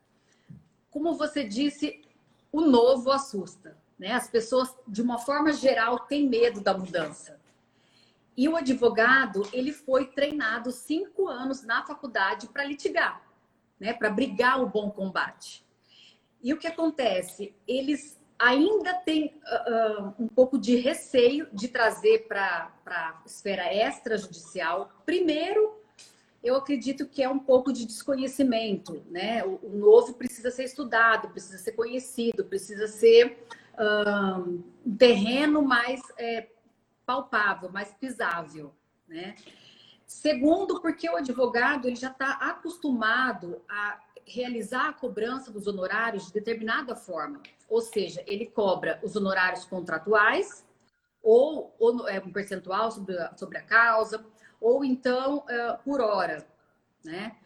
[0.90, 2.02] Como você disse,
[2.50, 3.76] o novo assusta.
[3.98, 4.12] Né?
[4.12, 7.38] As pessoas, de uma forma geral, têm medo da mudança.
[8.36, 13.30] E o advogado, ele foi treinado cinco anos na faculdade para litigar
[13.80, 15.64] né, para brigar o bom combate.
[16.42, 17.54] E o que acontece?
[17.66, 24.90] Eles ainda têm uh, um pouco de receio de trazer para a esfera extrajudicial.
[25.04, 25.79] Primeiro,
[26.42, 29.44] eu acredito que é um pouco de desconhecimento, né?
[29.44, 33.46] O, o novo precisa ser estudado, precisa ser conhecido, precisa ser
[34.86, 36.48] um terreno mais é,
[37.06, 38.74] palpável, mais pisável,
[39.08, 39.34] né?
[40.06, 46.32] Segundo, porque o advogado ele já está acostumado a realizar a cobrança dos honorários de
[46.32, 47.40] determinada forma.
[47.68, 50.66] Ou seja, ele cobra os honorários contratuais,
[51.22, 54.24] ou, ou é, um percentual sobre a, sobre a causa,
[54.60, 56.46] ou então é, por hora.
[57.04, 57.36] Né?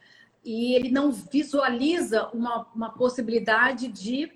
[0.45, 4.33] E ele não visualiza uma, uma possibilidade de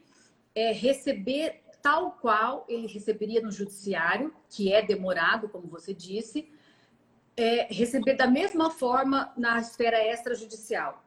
[0.54, 6.50] é, receber tal qual ele receberia no judiciário, que é demorado, como você disse,
[7.36, 11.04] é, receber da mesma forma na esfera extrajudicial.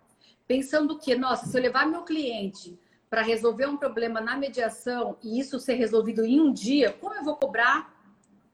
[0.47, 2.79] Pensando que, nossa, se eu levar meu cliente
[3.09, 7.23] para resolver um problema na mediação e isso ser resolvido em um dia, como eu
[7.23, 8.00] vou cobrar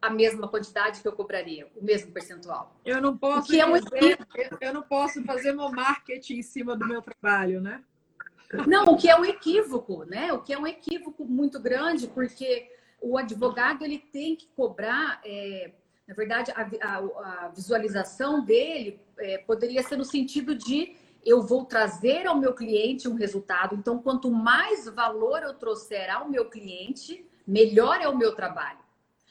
[0.02, 2.76] a mesma quantidade que eu cobraria, o mesmo percentual?
[2.86, 3.76] Eu não posso que é um...
[4.62, 7.84] eu não posso fazer meu marketing em cima do meu trabalho, né?
[8.66, 10.32] Não, o que é um equívoco, né?
[10.32, 15.72] O que é um equívoco muito grande, porque o advogado ele tem que cobrar é,
[16.08, 21.66] na verdade, a, a, a visualização dele é, poderia ser no sentido de eu vou
[21.66, 23.76] trazer ao meu cliente um resultado.
[23.76, 28.80] Então, quanto mais valor eu trouxer ao meu cliente, melhor é o meu trabalho.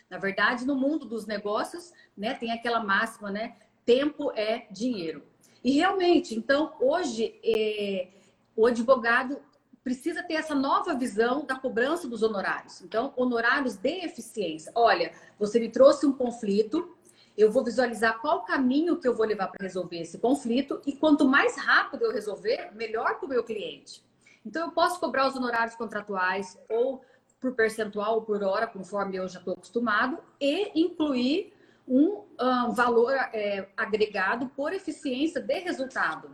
[0.08, 3.56] Na verdade, no mundo dos negócios, né, tem aquela máxima, né?
[3.84, 5.24] Tempo é dinheiro.
[5.62, 8.08] E realmente, então, hoje, é,
[8.54, 9.40] o advogado
[9.82, 12.80] precisa ter essa nova visão da cobrança dos honorários.
[12.82, 14.72] Então, honorários de eficiência.
[14.74, 16.96] Olha, você me trouxe um conflito,
[17.36, 21.24] eu vou visualizar qual caminho que eu vou levar para resolver esse conflito e quanto
[21.24, 24.04] mais rápido eu resolver, melhor para o meu cliente.
[24.44, 27.02] Então, eu posso cobrar os honorários contratuais ou
[27.40, 31.52] por percentual ou por hora, conforme eu já estou acostumado, e incluir
[31.86, 36.30] um, um valor é, agregado por eficiência de resultado.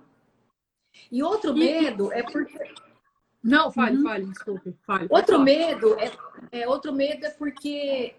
[1.10, 2.74] E outro medo é porque
[3.42, 4.02] não, fale, uhum.
[4.04, 4.76] fale, desculpe.
[4.86, 6.12] Fale, outro medo é,
[6.60, 8.14] é, outro medo é porque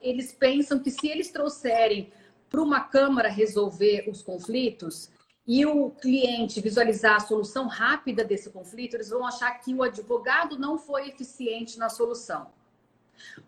[0.00, 2.10] eles pensam que se eles trouxerem
[2.48, 5.10] para uma câmara resolver os conflitos
[5.46, 10.58] e o cliente visualizar a solução rápida desse conflito, eles vão achar que o advogado
[10.58, 12.50] não foi eficiente na solução.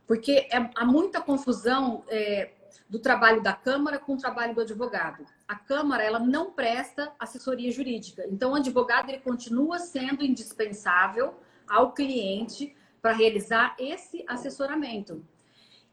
[0.07, 2.51] Porque é, há muita confusão é,
[2.89, 5.25] do trabalho da Câmara com o trabalho do advogado.
[5.47, 11.35] A Câmara ela não presta assessoria jurídica, então o advogado ele continua sendo indispensável
[11.67, 15.25] ao cliente para realizar esse assessoramento.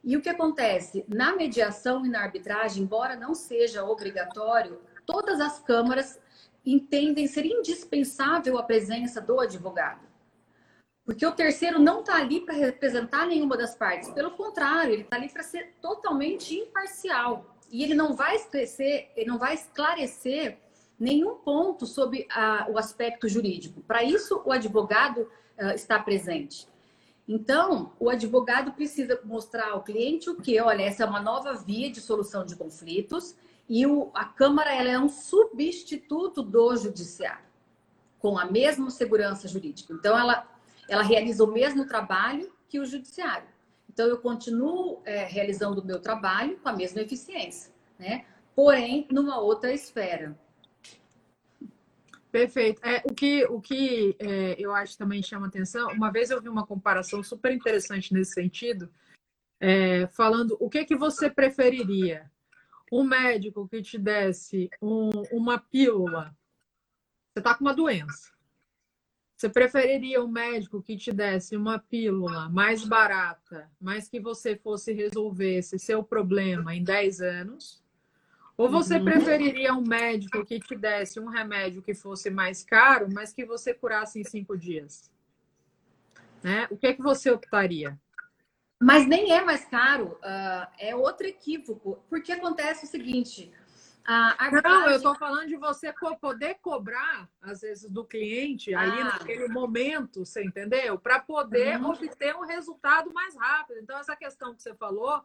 [0.03, 1.05] E o que acontece?
[1.07, 6.19] Na mediação e na arbitragem, embora não seja obrigatório, todas as câmaras
[6.65, 10.11] entendem ser indispensável a presença do advogado.
[11.03, 14.09] Porque o terceiro não está ali para representar nenhuma das partes.
[14.11, 17.57] Pelo contrário, ele está ali para ser totalmente imparcial.
[17.71, 20.59] E ele não vai esclarecer, ele não vai esclarecer
[20.99, 23.81] nenhum ponto sobre a, o aspecto jurídico.
[23.81, 26.67] Para isso, o advogado uh, está presente.
[27.27, 31.89] Então, o advogado precisa mostrar ao cliente o que, olha, essa é uma nova via
[31.89, 33.35] de solução de conflitos
[33.67, 37.45] e o, a Câmara ela é um substituto do judiciário,
[38.19, 39.93] com a mesma segurança jurídica.
[39.93, 40.47] Então, ela
[40.91, 43.47] ela realiza o mesmo trabalho que o judiciário.
[43.89, 48.25] Então, eu continuo é, realizando o meu trabalho com a mesma eficiência, né?
[48.53, 50.37] Porém, numa outra esfera.
[52.29, 52.85] Perfeito.
[52.85, 56.49] É, o que, o que é, eu acho também chama atenção, uma vez eu vi
[56.49, 58.89] uma comparação super interessante nesse sentido,
[59.59, 62.29] é, falando o que, que você preferiria?
[62.91, 66.35] Um médico que te desse um, uma pílula
[67.33, 68.31] Você está com uma doença.
[69.41, 74.93] Você preferiria um médico que te desse uma pílula mais barata, mas que você fosse
[74.93, 77.83] resolver esse seu problema em 10 anos?
[78.55, 79.05] Ou você uhum.
[79.05, 83.73] preferiria um médico que te desse um remédio que fosse mais caro, mas que você
[83.73, 85.09] curasse em cinco dias?
[86.43, 86.67] Né?
[86.69, 87.99] O que, é que você optaria?
[88.81, 93.53] Mas nem é mais caro, uh, é outro equívoco, porque acontece o seguinte:
[94.63, 98.81] não, eu estou falando de você poder cobrar, às vezes, do cliente ah.
[98.81, 100.97] aí naquele momento, você entendeu?
[100.97, 101.91] Para poder uhum.
[101.91, 103.79] obter um resultado mais rápido.
[103.79, 105.23] Então, essa questão que você falou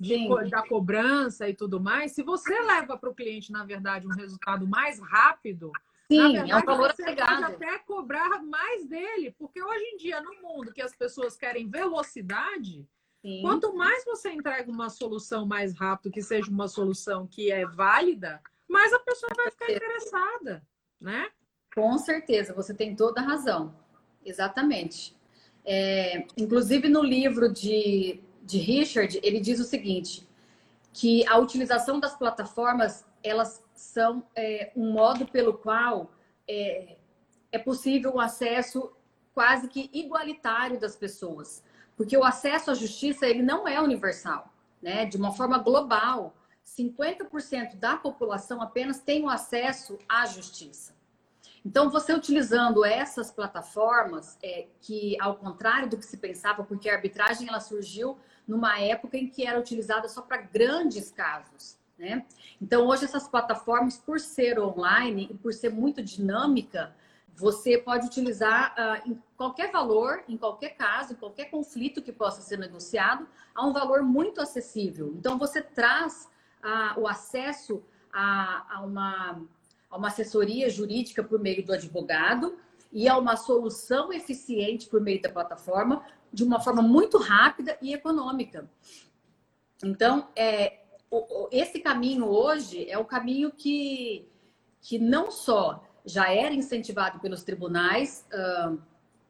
[0.00, 4.16] de, da cobrança e tudo mais, se você leva para o cliente, na verdade, um
[4.16, 5.70] resultado mais rápido,
[6.10, 10.20] Sim, verdade, é um valor você pode até cobrar mais dele, porque hoje em dia,
[10.20, 12.88] no mundo que as pessoas querem velocidade,
[13.22, 13.42] Sim.
[13.42, 18.40] Quanto mais você entrega uma solução mais rápido, que seja uma solução que é válida,
[18.68, 20.62] mais a pessoa vai ficar interessada,
[21.00, 21.28] né?
[21.74, 23.74] Com certeza, você tem toda a razão.
[24.24, 25.16] Exatamente.
[25.64, 30.26] É, inclusive no livro de, de Richard, ele diz o seguinte,
[30.92, 36.10] que a utilização das plataformas, elas são é, um modo pelo qual
[36.48, 36.96] é,
[37.52, 38.92] é possível o acesso
[39.32, 41.62] quase que igualitário das pessoas.
[41.96, 45.04] Porque o acesso à justiça ele não é universal, né?
[45.04, 46.34] De uma forma global,
[46.66, 50.96] 50% da população apenas tem o acesso à justiça.
[51.64, 56.94] Então, você utilizando essas plataformas, é, que ao contrário do que se pensava, porque a
[56.94, 62.24] arbitragem ela surgiu numa época em que era utilizada só para grandes casos, né?
[62.60, 66.94] Então, hoje essas plataformas, por ser online e por ser muito dinâmica,
[67.34, 72.42] você pode utilizar uh, em qualquer valor, em qualquer caso, em qualquer conflito que possa
[72.42, 75.12] ser negociado, a um valor muito acessível.
[75.16, 76.28] Então, você traz
[76.62, 77.82] uh, o acesso
[78.12, 79.42] a, a, uma,
[79.90, 82.58] a uma assessoria jurídica por meio do advogado
[82.92, 87.92] e a uma solução eficiente por meio da plataforma de uma forma muito rápida e
[87.92, 88.68] econômica.
[89.82, 90.80] Então, é,
[91.50, 94.28] esse caminho hoje é o caminho que,
[94.80, 98.78] que não só já era incentivado pelos tribunais uh,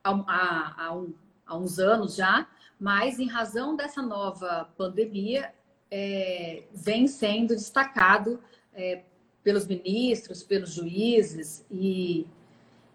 [0.02, 1.14] há, há, um,
[1.46, 2.46] há, uns anos já,
[2.78, 5.52] mas em razão dessa nova pandemia,
[5.90, 8.40] é, vem sendo destacado
[8.74, 9.02] é,
[9.42, 12.26] pelos ministros, pelos juízes e,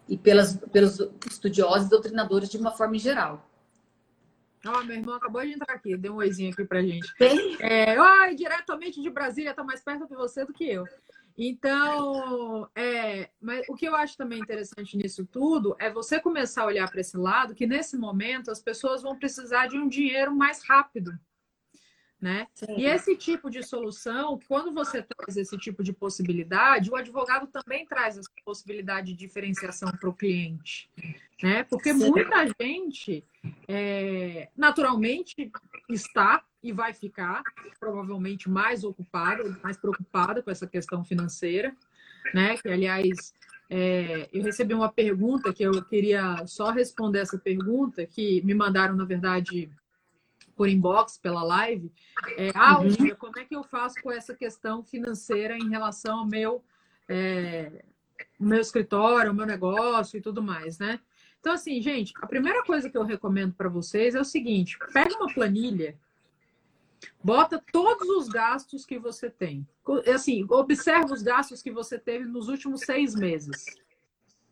[0.08, 3.44] e pelas, pelos estudiosos e doutrinadores de uma forma geral.
[4.66, 7.12] Ó, oh, meu irmão acabou de entrar aqui, deu um oizinho aqui pra gente.
[7.18, 7.56] Bem...
[7.60, 10.84] É, oh, diretamente de Brasília, tá mais perto de você do que eu.
[11.36, 16.66] Então, é, mas o que eu acho também interessante nisso tudo é você começar a
[16.66, 20.62] olhar para esse lado, que nesse momento as pessoas vão precisar de um dinheiro mais
[20.62, 21.12] rápido.
[22.24, 22.46] Né?
[22.78, 27.84] E esse tipo de solução, quando você traz esse tipo de possibilidade, o advogado também
[27.84, 30.88] traz essa possibilidade de diferenciação para o cliente,
[31.42, 31.64] né?
[31.64, 33.22] Porque muita gente,
[33.68, 35.52] é, naturalmente,
[35.86, 37.42] está e vai ficar
[37.78, 41.76] provavelmente mais ocupada, mais preocupada com essa questão financeira,
[42.32, 42.56] né?
[42.56, 43.34] Que aliás
[43.68, 48.96] é, eu recebi uma pergunta que eu queria só responder essa pergunta que me mandaram
[48.96, 49.70] na verdade
[50.56, 51.92] por inbox pela live.
[52.36, 53.14] É, ah, uhum.
[53.16, 56.64] como é que eu faço com essa questão financeira em relação ao meu
[57.08, 57.84] é,
[58.38, 61.00] meu escritório, ao meu negócio e tudo mais, né?
[61.40, 65.14] Então, assim, gente, a primeira coisa que eu recomendo para vocês é o seguinte: pega
[65.16, 65.98] uma planilha
[67.22, 69.66] Bota todos os gastos que você tem.
[70.12, 73.64] Assim, observa os gastos que você teve nos últimos seis meses.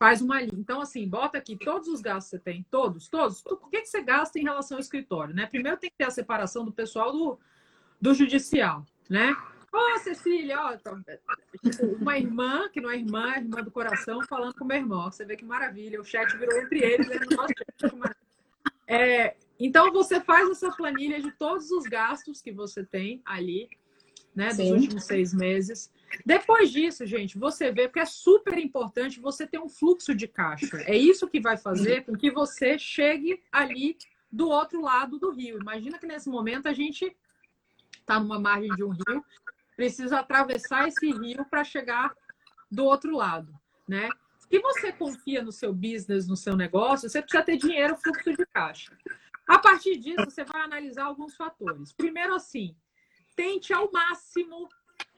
[0.02, 0.58] Faz uma linha.
[0.58, 3.40] Então, assim, bota aqui todos os gastos que você tem, todos, todos.
[3.46, 5.46] O que, que você gasta em relação ao escritório, né?
[5.46, 7.38] Primeiro tem que ter a separação do pessoal do,
[8.00, 9.30] do judicial, né?
[9.72, 14.18] Ô, oh, Cecília, ó, tipo, uma irmã, que não é irmã, é irmã do coração,
[14.28, 15.08] falando com o meu irmão.
[15.08, 16.00] Você vê que maravilha.
[16.00, 17.06] O chat virou entre eles.
[17.06, 17.20] Né?
[17.36, 18.16] Nossa,
[18.88, 23.68] é, então, você faz essa planilha de todos os gastos que você tem ali,
[24.34, 24.72] né, dos Sim.
[24.72, 25.92] últimos seis meses.
[26.24, 30.76] Depois disso, gente, você vê, porque é super importante você ter um fluxo de caixa.
[30.86, 33.96] É isso que vai fazer com que você chegue ali
[34.30, 35.60] do outro lado do rio.
[35.60, 37.16] Imagina que nesse momento a gente
[37.98, 39.24] está numa margem de um rio,
[39.76, 42.14] precisa atravessar esse rio para chegar
[42.70, 43.52] do outro lado,
[43.88, 44.08] né?
[44.38, 48.46] Se você confia no seu business, no seu negócio, você precisa ter dinheiro, fluxo de
[48.46, 48.92] caixa.
[49.46, 51.92] A partir disso, você vai analisar alguns fatores.
[51.92, 52.76] Primeiro, assim,
[53.34, 54.68] tente ao máximo,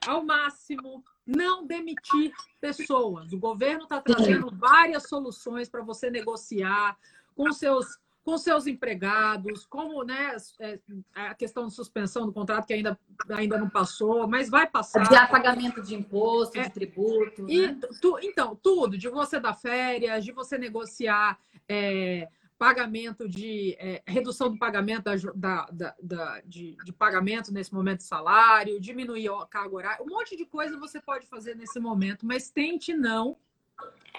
[0.07, 3.33] ao máximo, não demitir pessoas.
[3.33, 6.97] O governo está trazendo várias soluções para você negociar
[7.35, 10.79] com seus com seus empregados, como né, é,
[11.13, 12.99] a questão de suspensão do contrato que ainda,
[13.29, 15.03] ainda não passou, mas vai passar.
[15.03, 17.47] De pagamento de imposto, é, de tributo.
[17.47, 17.79] E, né?
[18.01, 21.37] tu, então, tudo, de você dar férias, de você negociar
[21.69, 22.27] é,
[22.57, 25.03] pagamento de é, redução do pagamento
[25.35, 30.09] da, da, da, de, de, pagamento nesse momento de salário, diminuir a carga horária, um
[30.09, 33.37] monte de coisa você pode fazer nesse momento, mas tente não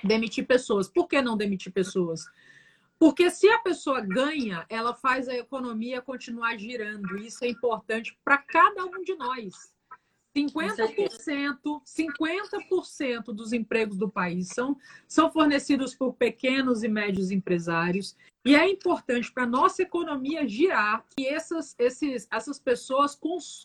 [0.05, 0.89] demitir pessoas.
[0.89, 2.27] Por que não demitir pessoas?
[2.99, 7.19] Porque se a pessoa ganha, ela faz a economia continuar girando.
[7.19, 9.75] Isso é importante para cada um de nós.
[10.37, 14.77] 50%, 50% dos empregos do país são,
[15.09, 18.15] são fornecidos por pequenos e médios empresários.
[18.45, 23.19] E é importante para a nossa economia girar que essas, esses, essas pessoas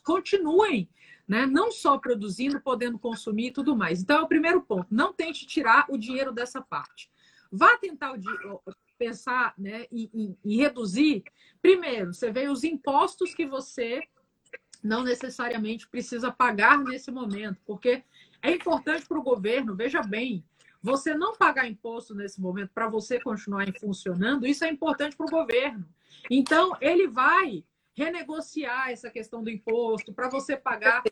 [0.04, 0.90] continuem,
[1.28, 1.46] né?
[1.46, 4.02] não só produzindo, podendo consumir e tudo mais.
[4.02, 4.88] Então, é o primeiro ponto.
[4.90, 7.12] Não tente tirar o dinheiro dessa parte.
[7.52, 8.18] Vá tentar
[8.98, 11.24] pensar né, em, em, em reduzir.
[11.62, 14.02] Primeiro, você vê os impostos que você
[14.84, 18.04] não necessariamente precisa pagar nesse momento, porque
[18.42, 20.44] é importante para o governo, veja bem,
[20.82, 25.30] você não pagar imposto nesse momento para você continuar funcionando, isso é importante para o
[25.30, 25.88] governo.
[26.30, 27.64] Então, ele vai
[27.94, 31.04] renegociar essa questão do imposto para você pagar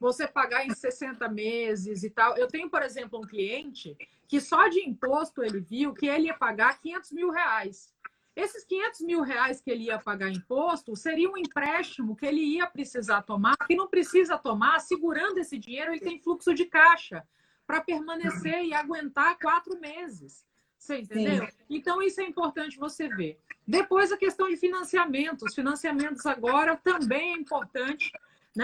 [0.00, 2.36] você pagar em 60 meses e tal.
[2.36, 3.96] Eu tenho, por exemplo, um cliente
[4.28, 7.92] que só de imposto ele viu que ele ia pagar 500 mil reais.
[8.36, 12.66] Esses 500 mil reais que ele ia pagar imposto seria um empréstimo que ele ia
[12.66, 17.24] precisar tomar, que não precisa tomar, segurando esse dinheiro, ele tem fluxo de caixa
[17.66, 20.44] para permanecer e aguentar quatro meses.
[20.76, 21.46] Você entendeu?
[21.46, 21.52] Sim.
[21.70, 23.38] Então, isso é importante você ver.
[23.66, 25.46] Depois, a questão de financiamento.
[25.46, 28.12] Os financiamentos agora também é importante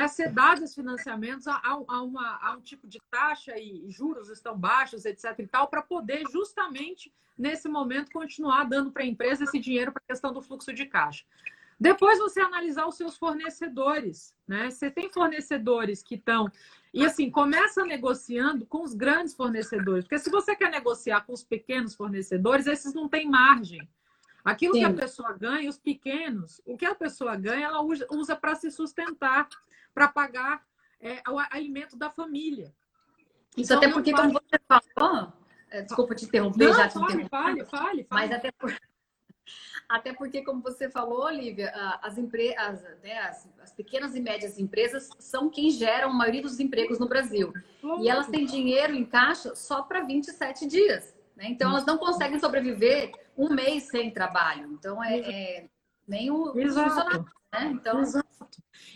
[0.09, 5.05] ser dados financiamentos a, a, uma, a, um tipo de taxa e juros estão baixos,
[5.05, 5.35] etc.
[5.39, 10.03] e tal, para poder justamente nesse momento continuar dando para a empresa esse dinheiro para
[10.05, 11.25] a questão do fluxo de caixa.
[11.79, 14.71] Depois você analisar os seus fornecedores, né?
[14.71, 16.51] Você tem fornecedores que estão
[16.93, 21.43] e assim começa negociando com os grandes fornecedores, porque se você quer negociar com os
[21.43, 23.89] pequenos fornecedores, esses não têm margem.
[24.45, 24.81] Aquilo Sim.
[24.81, 28.71] que a pessoa ganha, os pequenos, o que a pessoa ganha, ela usa, para se
[28.71, 29.49] sustentar
[29.95, 30.65] para pagar
[31.01, 32.73] é, o alimento da família.
[33.57, 35.33] Isso então, até porque, como você falou,
[35.71, 38.07] é, desculpa te interromper, não, já te fale, fale, fale, fale.
[38.11, 38.75] Mas até, por...
[39.89, 41.71] até porque, como você falou, Olivia,
[42.03, 42.57] as, empre...
[42.57, 46.99] as, né, as, as, pequenas e médias empresas são quem geram a maioria dos empregos
[46.99, 47.53] no Brasil.
[48.01, 51.15] E elas têm dinheiro em caixa só para 27 dias.
[51.41, 51.49] Né?
[51.49, 54.71] Então, elas não conseguem sobreviver um mês sem trabalho.
[54.73, 55.69] Então, é, é
[56.07, 57.25] nem o Exato.
[57.51, 57.71] Né?
[57.73, 58.01] Então...
[58.01, 58.29] Exato.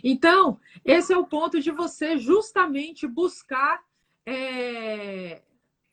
[0.03, 3.83] Então, esse é o ponto de você justamente buscar.
[4.27, 5.41] É...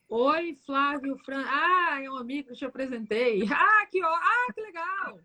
[0.09, 1.45] Oi, Flávio Fran.
[1.47, 3.43] Ah, é um amigo que te apresentei.
[3.49, 5.19] Ah, que, ah, que legal!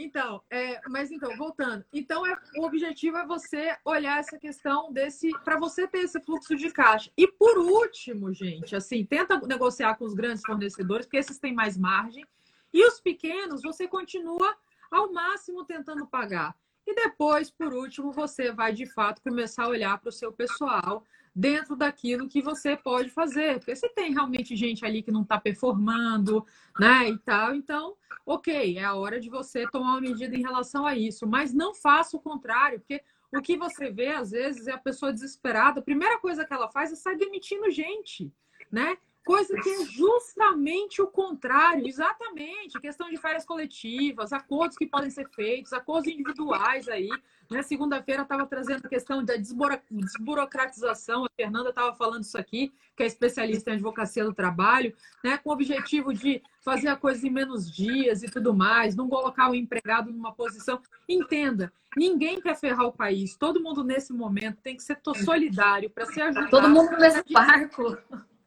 [0.00, 1.84] Então, é, mas então, voltando.
[1.92, 5.28] Então, é, o objetivo é você olhar essa questão desse.
[5.44, 7.10] para você ter esse fluxo de caixa.
[7.16, 11.76] E por último, gente, assim, tenta negociar com os grandes fornecedores, porque esses têm mais
[11.76, 12.24] margem.
[12.72, 14.56] E os pequenos, você continua
[14.88, 16.54] ao máximo tentando pagar.
[16.86, 21.04] E depois, por último, você vai de fato começar a olhar para o seu pessoal
[21.38, 23.58] dentro daquilo que você pode fazer.
[23.60, 26.44] Porque se tem realmente gente ali que não está performando,
[26.80, 27.94] né, e tal, então,
[28.26, 31.28] ok, é a hora de você tomar uma medida em relação a isso.
[31.28, 33.00] Mas não faça o contrário, porque
[33.32, 35.78] o que você vê, às vezes, é a pessoa desesperada.
[35.78, 38.32] A primeira coisa que ela faz é sair demitindo gente,
[38.72, 38.98] né?
[39.28, 42.80] Coisa que é justamente o contrário, exatamente.
[42.80, 47.10] Questão de férias coletivas, acordos que podem ser feitos, acordos individuais aí.
[47.50, 47.60] Né?
[47.60, 53.06] Segunda-feira estava trazendo a questão da desburocratização, a Fernanda estava falando isso aqui, que é
[53.06, 55.36] especialista em advocacia do trabalho, né?
[55.36, 59.50] com o objetivo de fazer a coisa em menos dias e tudo mais, não colocar
[59.50, 60.80] o empregado numa posição.
[61.06, 66.06] Entenda, ninguém quer ferrar o país, todo mundo nesse momento tem que ser solidário para
[66.06, 66.48] se ajudar.
[66.48, 67.98] Todo mundo nesse barco.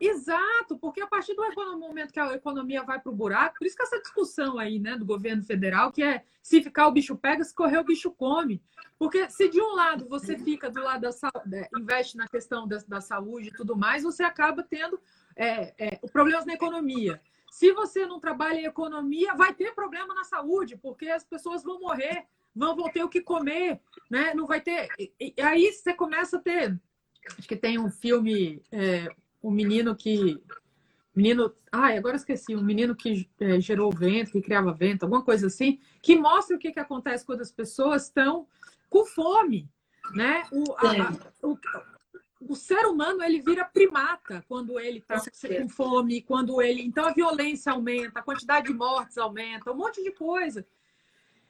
[0.02, 1.44] Exato, porque a partir do
[1.78, 4.98] momento que a economia vai para o buraco, por isso que essa discussão aí, né,
[4.98, 8.60] do governo federal, que é se ficar o bicho pega, se correr o bicho come.
[8.98, 12.80] Porque se de um lado você fica do lado da saúde, investe na questão da,
[12.88, 15.00] da, saúde e tudo mais, você acaba tendo
[15.36, 17.22] é, é, problemas na economia.
[17.52, 21.80] Se você não trabalha em economia, vai ter problema na saúde, porque as pessoas vão
[21.80, 22.26] morrer,
[22.56, 23.80] vão, vão ter o que comer,
[24.10, 24.34] né?
[24.34, 24.88] Não vai ter.
[24.98, 26.80] E, e aí você começa a ter.
[27.38, 29.08] Acho que tem um filme, é,
[29.42, 30.42] o menino que.
[31.16, 31.54] Menino.
[31.72, 32.56] Ai, agora esqueci.
[32.56, 36.60] O menino que é, gerou vento, que criava vento, alguma coisa assim, que mostra o
[36.60, 38.48] que, que acontece quando as pessoas estão
[38.90, 39.70] com fome.
[40.14, 40.44] Né?
[40.52, 41.58] O, a, a, o,
[42.50, 45.22] o ser humano ele vira primata quando ele está
[45.60, 46.82] com fome, quando ele.
[46.82, 50.66] Então a violência aumenta, a quantidade de mortes aumenta, um monte de coisa.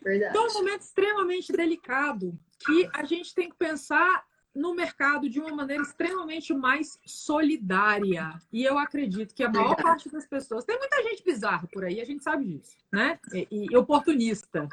[0.02, 0.32] Verdade.
[0.32, 5.40] Então é um momento extremamente delicado que a gente tem que pensar no mercado de
[5.40, 8.34] uma maneira extremamente mais solidária.
[8.52, 10.66] E eu acredito que a maior parte das pessoas.
[10.66, 13.20] Tem muita gente bizarra por aí, a gente sabe disso, né?
[13.34, 14.68] E, e oportunista.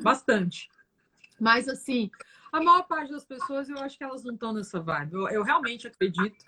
[0.00, 0.68] Bastante.
[1.40, 2.10] Mas, assim,
[2.52, 5.14] a maior parte das pessoas, eu acho que elas não estão nessa vibe.
[5.14, 6.44] Eu, eu realmente acredito.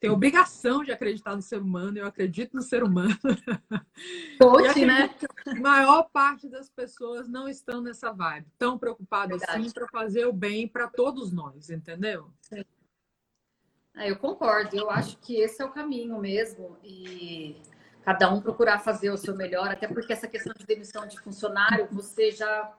[0.00, 3.16] Tenho obrigação de acreditar no ser humano, eu acredito no ser humano.
[4.38, 5.14] Poxa, né?
[5.46, 10.32] A maior parte das pessoas não estão nessa vibe, tão preocupadas assim para fazer o
[10.32, 12.30] bem para todos nós, entendeu?
[12.42, 12.64] Sim.
[13.96, 16.76] É, eu concordo, eu acho que esse é o caminho mesmo.
[16.82, 17.56] E
[18.04, 21.88] cada um procurar fazer o seu melhor, até porque essa questão de demissão de funcionário,
[21.90, 22.72] você já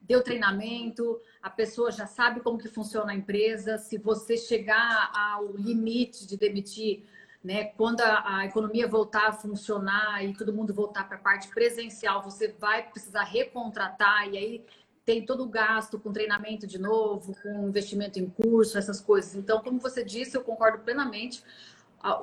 [0.00, 3.78] deu treinamento, a pessoa já sabe como que funciona a empresa.
[3.78, 7.04] Se você chegar ao limite de demitir,
[7.42, 11.48] né, quando a, a economia voltar a funcionar e todo mundo voltar para a parte
[11.48, 14.64] presencial, você vai precisar recontratar e aí
[15.04, 19.34] tem todo o gasto com treinamento de novo, com investimento em curso, essas coisas.
[19.34, 21.42] Então, como você disse, eu concordo plenamente.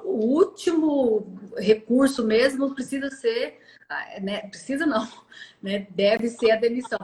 [0.04, 3.60] O último recurso mesmo precisa ser
[4.22, 5.08] né, precisa não,
[5.62, 7.00] né, deve ser a demissão.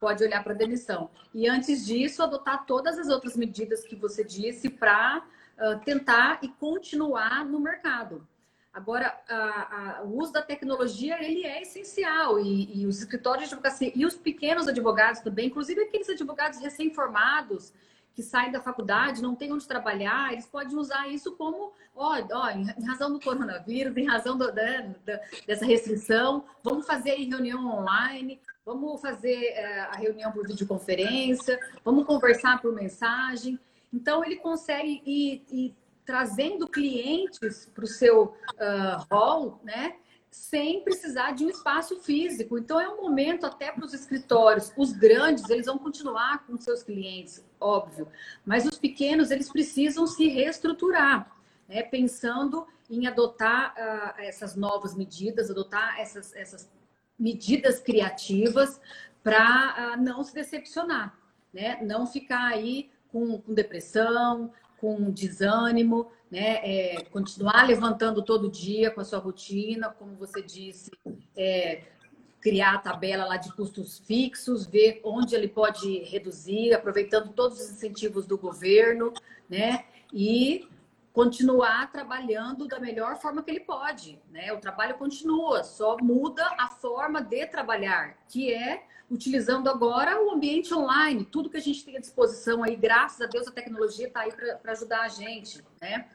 [0.00, 1.10] Pode olhar para a demissão.
[1.34, 5.18] E antes disso, adotar todas as outras medidas que você disse para
[5.58, 8.26] uh, tentar e continuar no mercado.
[8.72, 13.54] Agora, a, a, o uso da tecnologia ele é essencial e, e os escritórios de
[13.54, 17.72] advocacia e os pequenos advogados também, inclusive aqueles advogados recém-formados
[18.14, 22.50] que saem da faculdade, não têm onde trabalhar, eles podem usar isso como, ó, ó
[22.50, 29.00] em razão do coronavírus, em razão do, da, dessa restrição, vamos fazer reunião online, vamos
[29.00, 33.58] fazer é, a reunião por videoconferência, vamos conversar por mensagem.
[33.92, 39.96] Então, ele consegue ir, ir trazendo clientes para o seu uh, hall, né?
[40.38, 42.56] Sem precisar de um espaço físico.
[42.56, 44.72] Então é um momento até para os escritórios.
[44.76, 48.08] Os grandes, eles vão continuar com seus clientes, óbvio,
[48.46, 51.36] mas os pequenos, eles precisam se reestruturar,
[51.68, 51.82] né?
[51.82, 56.70] pensando em adotar uh, essas novas medidas, adotar essas, essas
[57.18, 58.80] medidas criativas
[59.22, 61.18] para uh, não se decepcionar,
[61.52, 61.78] né?
[61.82, 66.60] não ficar aí com, com depressão, com desânimo, né?
[66.62, 70.90] É, continuar levantando todo dia com a sua rotina, como você disse,
[71.36, 71.82] é,
[72.40, 77.70] criar a tabela lá de custos fixos, ver onde ele pode reduzir, aproveitando todos os
[77.70, 79.12] incentivos do governo,
[79.48, 79.84] né?
[80.12, 80.68] E
[81.12, 84.52] continuar trabalhando da melhor forma que ele pode, né?
[84.52, 90.72] O trabalho continua, só muda a forma de trabalhar, que é utilizando agora o ambiente
[90.74, 94.20] online, tudo que a gente tem à disposição aí, graças a Deus a tecnologia está
[94.20, 96.06] aí para ajudar a gente, né?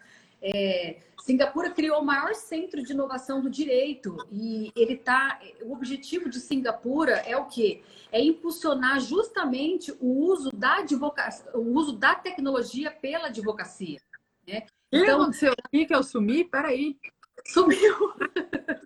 [0.45, 5.39] É, Singapura criou o maior centro de inovação do direito e ele tá.
[5.61, 7.81] O objetivo de Singapura é o quê?
[8.11, 14.01] É impulsionar justamente o uso da advocacia, o uso da tecnologia pela advocacia.
[14.45, 14.65] Né?
[14.91, 16.43] Então, aconteceu aqui que eu sumi?
[16.43, 16.97] Peraí.
[17.45, 18.13] Sumiu.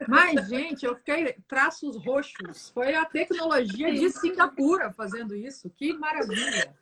[0.07, 2.69] Mas, gente, eu fiquei traços roxos.
[2.69, 5.69] Foi a tecnologia de Singapura fazendo isso.
[5.77, 6.75] Que maravilha.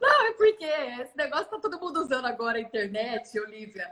[0.00, 3.88] Não, é porque esse negócio tá todo mundo usando agora a internet, Olivia.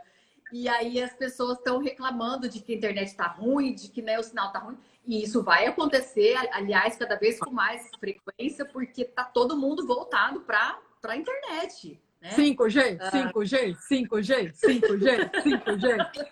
[0.53, 4.19] E aí as pessoas estão reclamando de que a internet está ruim, de que né,
[4.19, 4.79] o sinal está ruim.
[5.05, 10.41] E isso vai acontecer, aliás, cada vez com mais frequência, porque tá todo mundo voltado
[10.41, 12.01] para a internet.
[12.21, 12.31] Né?
[12.31, 16.27] 5G, 5G, 5G, 5G, 5G.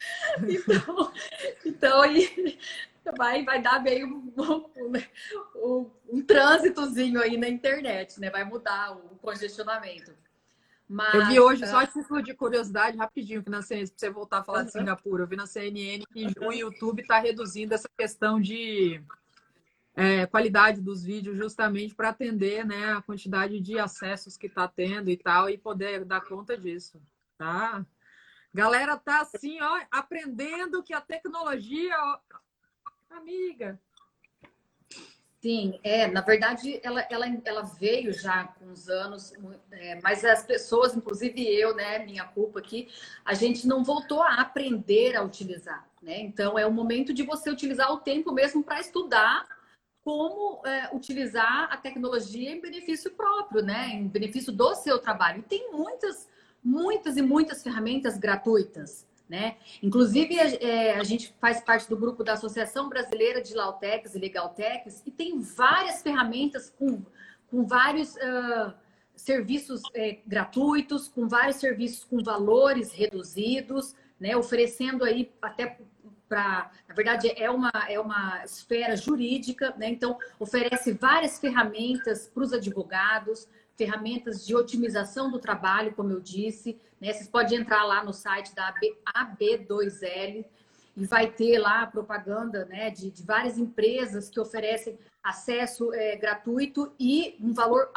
[0.48, 1.12] Então,
[1.64, 2.58] então aí
[3.16, 4.32] vai, vai dar meio um,
[5.54, 8.30] um, um, trânsitozinho aí na internet, né?
[8.30, 10.12] Vai mudar o congestionamento.
[10.88, 14.38] Mas, eu vi hoje, só título de curiosidade, rapidinho, que na CNN, pra você voltar
[14.38, 14.64] a falar uhum.
[14.64, 19.00] de Singapura, eu vi na CNN que o YouTube está reduzindo essa questão de
[19.94, 25.10] é, qualidade dos vídeos justamente para atender né, a quantidade de acessos que está tendo
[25.10, 27.00] e tal, e poder dar conta disso.
[27.38, 27.86] Tá?
[28.52, 32.18] Galera tá assim, ó, aprendendo que a tecnologia, ó,
[33.10, 33.80] amiga.
[35.40, 39.32] Sim, é, na verdade, ela, ela, ela veio já com uns anos,
[39.70, 42.88] é, mas as pessoas, inclusive eu, né, minha culpa aqui,
[43.24, 46.20] a gente não voltou a aprender a utilizar, né?
[46.20, 49.46] Então, é o momento de você utilizar o tempo mesmo para estudar
[50.04, 53.88] como é, utilizar a tecnologia em benefício próprio, né?
[53.88, 55.38] Em benefício do seu trabalho.
[55.40, 56.28] E tem muitas
[56.62, 59.06] muitas e muitas ferramentas gratuitas.
[59.28, 59.56] Né?
[59.80, 65.02] Inclusive, é, a gente faz parte do grupo da Associação Brasileira de Lautecs e Legaltecs
[65.06, 67.00] e tem várias ferramentas com,
[67.48, 68.74] com vários uh,
[69.14, 75.78] serviços é, gratuitos, com vários serviços com valores reduzidos, né, oferecendo aí até
[76.28, 79.90] para, na verdade, é uma, é uma esfera jurídica, né?
[79.90, 83.48] então oferece várias ferramentas para os advogados,
[83.80, 86.78] ferramentas de otimização do trabalho, como eu disse.
[87.00, 87.14] Né?
[87.14, 88.74] Vocês podem entrar lá no site da
[89.14, 90.44] AB, 2 l
[90.94, 96.92] e vai ter lá propaganda né, de, de várias empresas que oferecem acesso é, gratuito
[97.00, 97.90] e um valor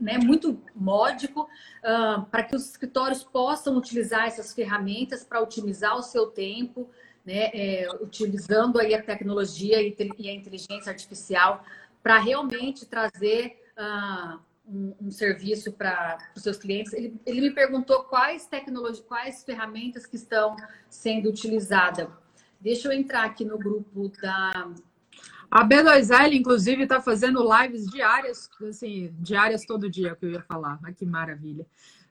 [0.00, 6.02] né, muito módico uh, para que os escritórios possam utilizar essas ferramentas para otimizar o
[6.02, 6.90] seu tempo,
[7.24, 11.64] né, é, utilizando aí a tecnologia e a inteligência artificial
[12.02, 16.92] para realmente trazer uh, um, um, serviço para os seus clientes.
[16.92, 20.56] Ele, ele me perguntou quais tecnologias, quais ferramentas que estão
[20.88, 22.08] sendo utilizadas.
[22.60, 24.70] Deixa eu entrar aqui no grupo da.
[25.50, 30.78] A B2L, inclusive, está fazendo lives diárias, assim, diárias todo dia, que eu ia falar.
[30.82, 31.66] Ah, que maravilha.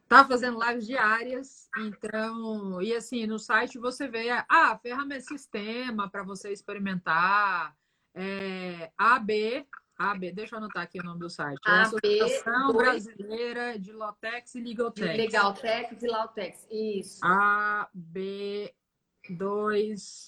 [0.07, 6.21] Tá fazendo lives diárias, então, e assim, no site você vê, ah, ferramenta sistema para
[6.21, 7.73] você experimentar,
[8.13, 9.65] é, AB,
[10.09, 11.59] AB, deixa eu anotar aqui o nome do site.
[11.67, 15.17] É a Associação Brasileira de Lotex e Legaltex.
[15.17, 17.21] Legaltex e Lautex, isso.
[19.29, 20.25] AB2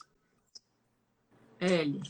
[1.59, 2.01] L.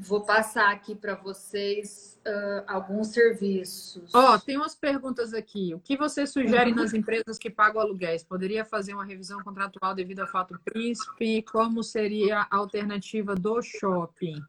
[0.00, 4.14] Vou passar aqui para vocês uh, alguns serviços.
[4.14, 5.74] Ó, oh, tem umas perguntas aqui.
[5.74, 6.76] O que você sugere uhum.
[6.76, 8.22] nas empresas que pagam aluguéis?
[8.22, 11.42] Poderia fazer uma revisão contratual devido ao fato príncipe?
[11.42, 14.40] Como seria a alternativa do shopping?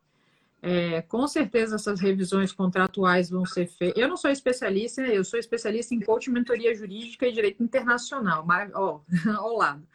[0.62, 4.02] É, com certeza essas revisões contratuais vão ser feitas.
[4.02, 8.46] Eu não sou especialista, eu sou especialista em coaching, mentoria jurídica e direito internacional.
[8.46, 9.02] Mas, ó,
[9.38, 9.88] ao lado,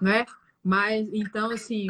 [0.00, 0.26] né?
[0.62, 1.88] Mas então, assim,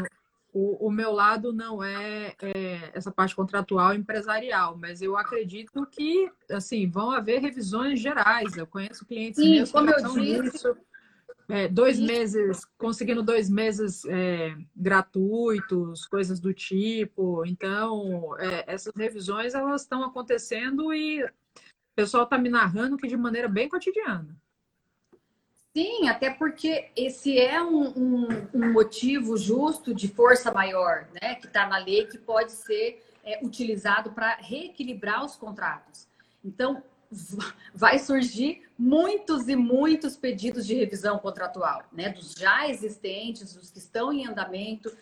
[0.53, 6.31] o, o meu lado não é, é, essa parte contratual empresarial, mas eu acredito que
[6.51, 8.57] assim vão haver revisões gerais.
[8.57, 10.69] Eu conheço clientes Sim, meus como eu disse,
[11.49, 17.45] é, dois meses, conseguindo dois meses é, gratuitos, coisas do tipo.
[17.47, 21.31] Então, é, essas revisões elas estão acontecendo e o
[21.95, 24.37] pessoal está me narrando que de maneira bem cotidiana.
[25.75, 31.37] Sim, até porque esse é um, um, um motivo justo de força maior, né?
[31.37, 36.07] Que está na lei, que pode ser é, utilizado para reequilibrar os contratos.
[36.45, 36.83] Então,
[37.75, 42.09] vai surgir muitos e muitos pedidos de revisão contratual, né?
[42.09, 44.95] Dos já existentes, dos que estão em andamento,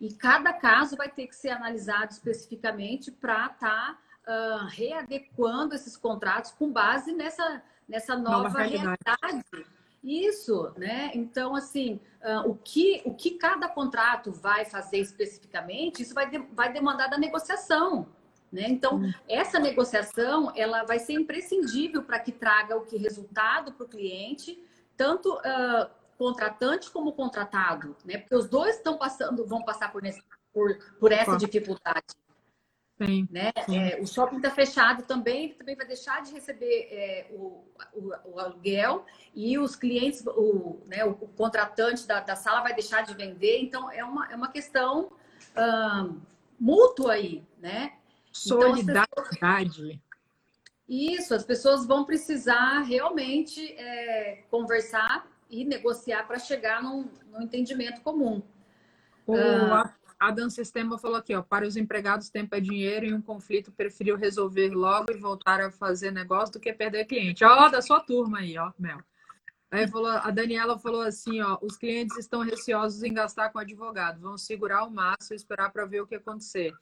[0.00, 5.96] e cada caso vai ter que ser analisado especificamente para estar tá, uh, readequando esses
[5.96, 8.98] contratos com base nessa, nessa nova, nova realidade.
[9.06, 9.66] realidade
[10.02, 11.10] isso, né?
[11.14, 16.38] Então, assim, uh, o, que, o que cada contrato vai fazer especificamente, isso vai, de,
[16.52, 18.06] vai demandar da negociação.
[18.50, 18.66] Né?
[18.68, 19.12] Então, hum.
[19.28, 24.58] essa negociação ela vai ser imprescindível para que traga o que resultado para o cliente,
[24.96, 28.18] tanto uh, contratante como contratado, né?
[28.18, 30.22] Porque os dois estão passando, vão passar por, nesse,
[30.52, 32.06] por, por essa dificuldade.
[33.00, 33.52] Sim, né?
[33.64, 33.78] Sim.
[33.78, 38.12] É, o shopping está fechado também, ele também vai deixar de receber é, o, o,
[38.24, 43.02] o, aluguel e os clientes, o, né, o, o contratante da, da, sala vai deixar
[43.02, 43.60] de vender.
[43.60, 45.12] Então, é uma, é uma questão
[45.56, 46.20] hum,
[46.58, 47.92] mútua aí, né?
[48.38, 49.82] Solidariedade.
[49.82, 50.08] Então,
[50.88, 58.00] isso, as pessoas vão precisar realmente é, conversar e negociar para chegar num, num, entendimento
[58.00, 58.42] comum.
[59.26, 63.12] O, ah, a Dan Sistema falou aqui, ó, para os empregados tempo é dinheiro e
[63.12, 67.44] um conflito preferiu resolver logo e voltar a fazer negócio do que perder cliente.
[67.44, 68.98] Ó, da sua turma aí, ó, Mel.
[69.70, 74.18] Aí falou, a Daniela falou assim, ó, os clientes estão receosos em gastar com advogado,
[74.18, 76.72] vão segurar o máximo e esperar para ver o que acontecer.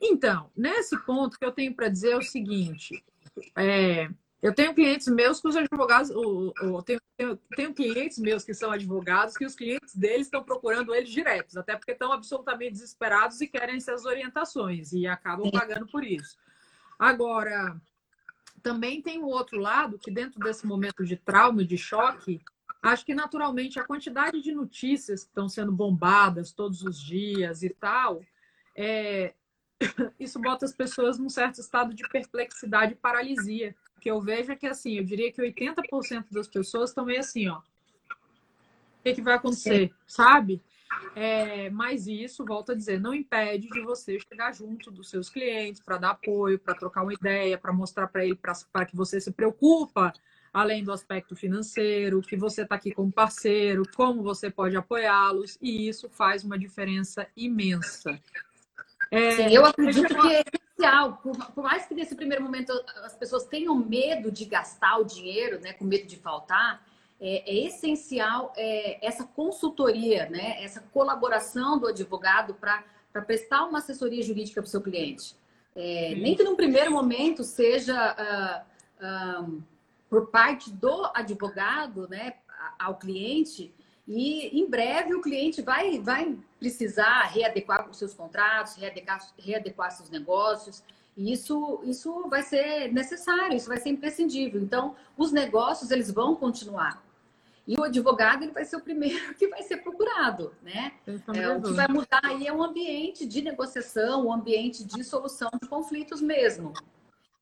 [0.00, 3.04] Então, nesse ponto que eu tenho para dizer é o seguinte,
[3.56, 4.08] é,
[4.42, 8.54] eu tenho clientes meus que os advogados, ou, ou tenho, tenho, tenho, clientes meus que
[8.54, 13.40] são advogados que os clientes deles estão procurando eles diretos, até porque estão absolutamente desesperados
[13.40, 16.36] e querem essas orientações e acabam pagando por isso.
[16.98, 17.80] Agora,
[18.62, 22.40] também tem o outro lado que dentro desse momento de trauma e de choque,
[22.82, 27.70] acho que naturalmente a quantidade de notícias que estão sendo bombadas todos os dias e
[27.70, 28.22] tal,
[28.74, 29.34] é,
[30.18, 34.56] isso bota as pessoas num certo estado de perplexidade e paralisia que eu vejo é
[34.56, 37.58] que, assim, eu diria que 80% das pessoas estão meio assim, ó.
[37.58, 37.62] O
[39.02, 40.62] que, que vai acontecer, sabe?
[41.14, 45.80] É, mas isso, volto a dizer, não impede de você chegar junto dos seus clientes
[45.80, 49.32] para dar apoio, para trocar uma ideia, para mostrar para ele para que você se
[49.32, 50.12] preocupa,
[50.52, 55.88] além do aspecto financeiro, que você está aqui como parceiro, como você pode apoiá-los, e
[55.88, 58.20] isso faz uma diferença imensa.
[59.10, 60.44] É, Sim, eu acredito que
[60.76, 62.72] essencial, por, por, mais que nesse primeiro momento
[63.04, 66.84] as pessoas tenham medo de gastar o dinheiro, né, com medo de faltar,
[67.20, 72.84] é, é essencial é, essa consultoria, né, essa colaboração do advogado para
[73.26, 75.34] prestar uma assessoria jurídica para o seu cliente.
[75.74, 78.64] É, nem que num primeiro momento seja
[79.02, 79.62] uh, uh,
[80.08, 82.34] por parte do advogado né,
[82.78, 83.74] ao cliente,
[84.06, 90.08] e em breve o cliente vai, vai precisar readequar os seus contratos, readequar, readequar seus
[90.08, 90.82] negócios.
[91.16, 94.60] E isso, isso vai ser necessário, isso vai ser imprescindível.
[94.60, 97.02] Então, os negócios eles vão continuar.
[97.66, 100.92] E o advogado ele vai ser o primeiro que vai ser procurado, né?
[101.34, 105.50] É, o que vai mudar aí é o ambiente de negociação, o ambiente de solução
[105.60, 106.72] de conflitos mesmo.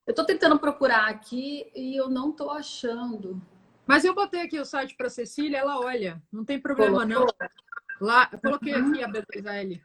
[0.06, 3.40] Eu estou tentando procurar aqui e eu não estou achando.
[3.86, 7.26] Mas eu botei aqui o site para Cecília, ela olha, não tem problema Colocou.
[7.40, 7.48] não.
[8.00, 9.82] Lá, eu coloquei aqui a BDL.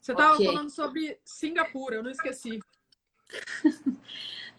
[0.00, 0.46] Você estava okay.
[0.46, 2.60] falando sobre Singapura, eu não esqueci.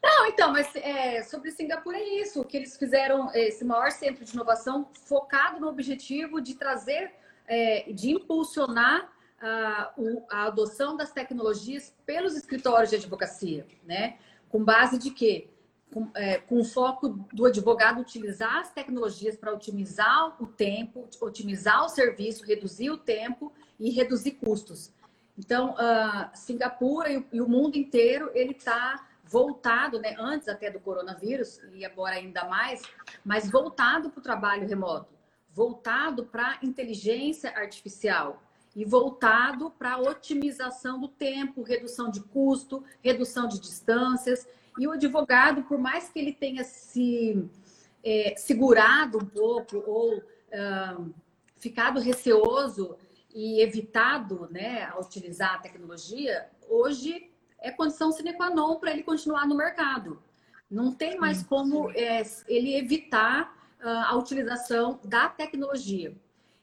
[0.04, 4.34] Não, então, mas é, sobre Singapura é isso, que eles fizeram esse maior centro de
[4.34, 7.14] inovação focado no objetivo de trazer,
[7.48, 9.94] é, de impulsionar a,
[10.30, 14.18] a adoção das tecnologias pelos escritórios de advocacia, né?
[14.50, 15.50] Com base de quê?
[15.94, 21.90] Com, é, com foco do advogado utilizar as tecnologias para otimizar o tempo, otimizar o
[21.90, 24.92] serviço, reduzir o tempo e reduzir custos.
[25.38, 30.80] Então, uh, Singapura e, e, o mundo inteiro ele está voltado, né, antes até do
[30.80, 32.82] coronavírus e agora ainda mais,
[33.24, 35.14] mas voltado para o trabalho remoto,
[35.52, 38.42] voltado para inteligência artificial
[38.76, 44.48] e voltado para otimização do tempo, redução de custo, redução de distâncias.
[44.78, 47.50] E o advogado, por mais que ele tenha se
[48.04, 51.14] é, segurado um pouco ou uh,
[51.58, 52.98] ficado receoso
[53.34, 59.04] e evitado né, a utilizar a tecnologia, hoje é condição sine qua non para ele
[59.04, 60.22] continuar no mercado.
[60.70, 66.16] Não tem mais como é, ele evitar uh, a utilização da tecnologia.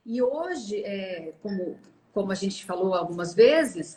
[0.04, 1.78] E hoje, é, como,
[2.12, 3.94] como a gente falou algumas vezes,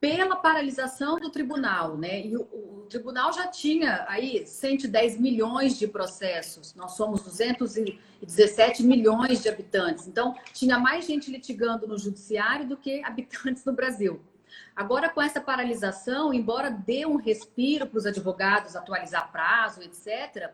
[0.00, 2.26] pela paralisação do tribunal, né?
[2.26, 6.74] E o, o, tribunal já tinha aí 110 milhões de processos.
[6.74, 10.08] Nós somos 217 milhões de habitantes.
[10.08, 14.20] Então, tinha mais gente litigando no judiciário do que habitantes no Brasil.
[14.74, 20.50] Agora, com essa paralisação, embora dê um respiro para os advogados atualizar prazo, etc.,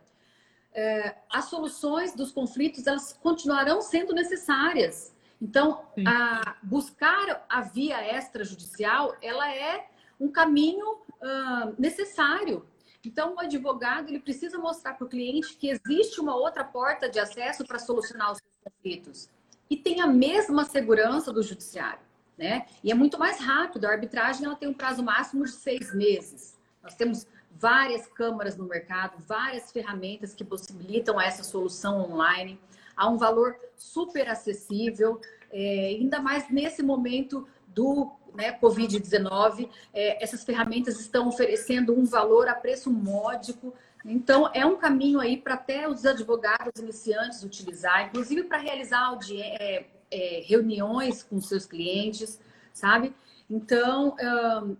[0.75, 5.16] é, as soluções dos conflitos elas continuarão sendo necessárias.
[5.41, 12.67] Então, a, buscar a via extrajudicial, ela é um caminho uh, necessário.
[13.05, 17.19] Então, o advogado ele precisa mostrar para o cliente que existe uma outra porta de
[17.19, 19.31] acesso para solucionar os seus conflitos
[19.69, 22.07] e tem a mesma segurança do judiciário
[22.37, 22.67] né?
[22.85, 23.87] E é muito mais rápido.
[23.87, 26.57] A arbitragem ela tem um prazo máximo de seis meses.
[26.83, 32.61] Nós temos várias câmaras no mercado, várias ferramentas que possibilitam essa solução online
[32.97, 35.21] a um valor super acessível,
[35.53, 39.69] é, ainda mais nesse momento do né, Covid-19.
[39.93, 43.75] É, essas ferramentas estão oferecendo um valor a preço módico.
[44.05, 49.87] Então, é um caminho aí para até os advogados iniciantes utilizar, inclusive para realizar é,
[50.11, 52.41] é, reuniões com seus clientes,
[52.73, 53.13] sabe?
[53.49, 54.17] Então,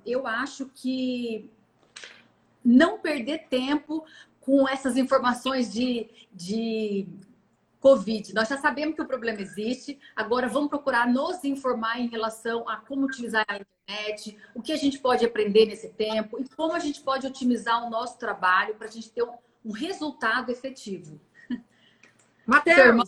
[0.05, 1.49] eu acho que
[2.65, 4.05] não perder tempo
[4.41, 7.07] com essas informações de, de
[7.81, 8.35] Covid.
[8.35, 12.77] Nós já sabemos que o problema existe, agora vamos procurar nos informar em relação a
[12.77, 16.79] como utilizar a internet, o que a gente pode aprender nesse tempo e como a
[16.79, 21.21] gente pode otimizar o nosso trabalho para a gente ter um, um resultado efetivo.
[22.47, 23.05] Matheus!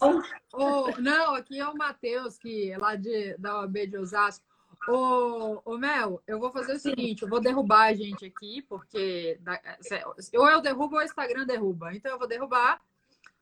[0.53, 4.45] Oh, não, aqui é o Matheus, que é lá de, da OAB de Osasco.
[4.87, 9.39] Ô, ô, Mel, eu vou fazer o seguinte, eu vou derrubar a gente aqui, porque
[10.35, 11.95] ou eu derrubo ou o Instagram derruba.
[11.95, 12.81] Então eu vou derrubar.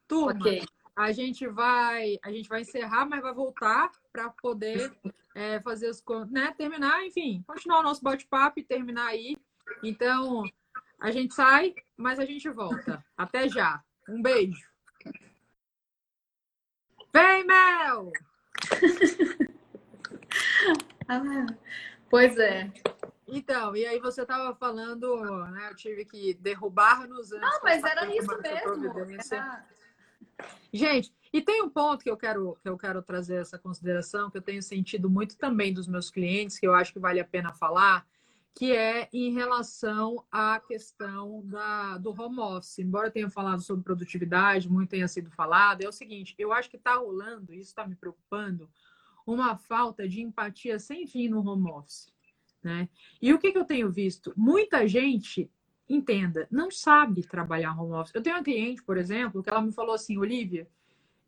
[0.09, 0.62] Turma, okay.
[0.97, 4.90] A gente vai, a gente vai encerrar, mas vai voltar para poder
[5.34, 9.36] é, fazer os né, terminar, enfim, continuar o nosso bate-papo e terminar aí.
[9.84, 10.42] Então,
[10.99, 13.05] a gente sai, mas a gente volta.
[13.14, 13.84] Até já.
[14.09, 14.66] Um beijo.
[17.12, 18.11] Vem, Mel!
[21.09, 21.47] ah,
[22.09, 22.72] pois é.
[23.28, 25.68] Então, e aí você estava falando, né?
[25.70, 27.51] Eu tive que derrubar-nos antes.
[27.51, 29.34] Não, mas era isso mesmo.
[29.34, 29.66] Era...
[30.72, 34.39] Gente, e tem um ponto que eu quero que eu quero trazer essa consideração que
[34.39, 37.53] eu tenho sentido muito também dos meus clientes, que eu acho que vale a pena
[37.53, 38.07] falar,
[38.55, 42.78] que é em relação à questão da, do home office.
[42.78, 46.76] Embora tenha falado sobre produtividade, muito tenha sido falado, é o seguinte: eu acho que
[46.76, 48.68] está rolando, isso está me preocupando,
[49.26, 52.12] uma falta de empatia sem fim no home office.
[52.62, 52.89] Né?
[53.20, 54.32] E o que, que eu tenho visto?
[54.37, 55.51] Muita gente,
[55.89, 58.14] entenda, não sabe trabalhar home office.
[58.14, 60.68] Eu tenho uma cliente, por exemplo, que ela me falou assim, Olivia,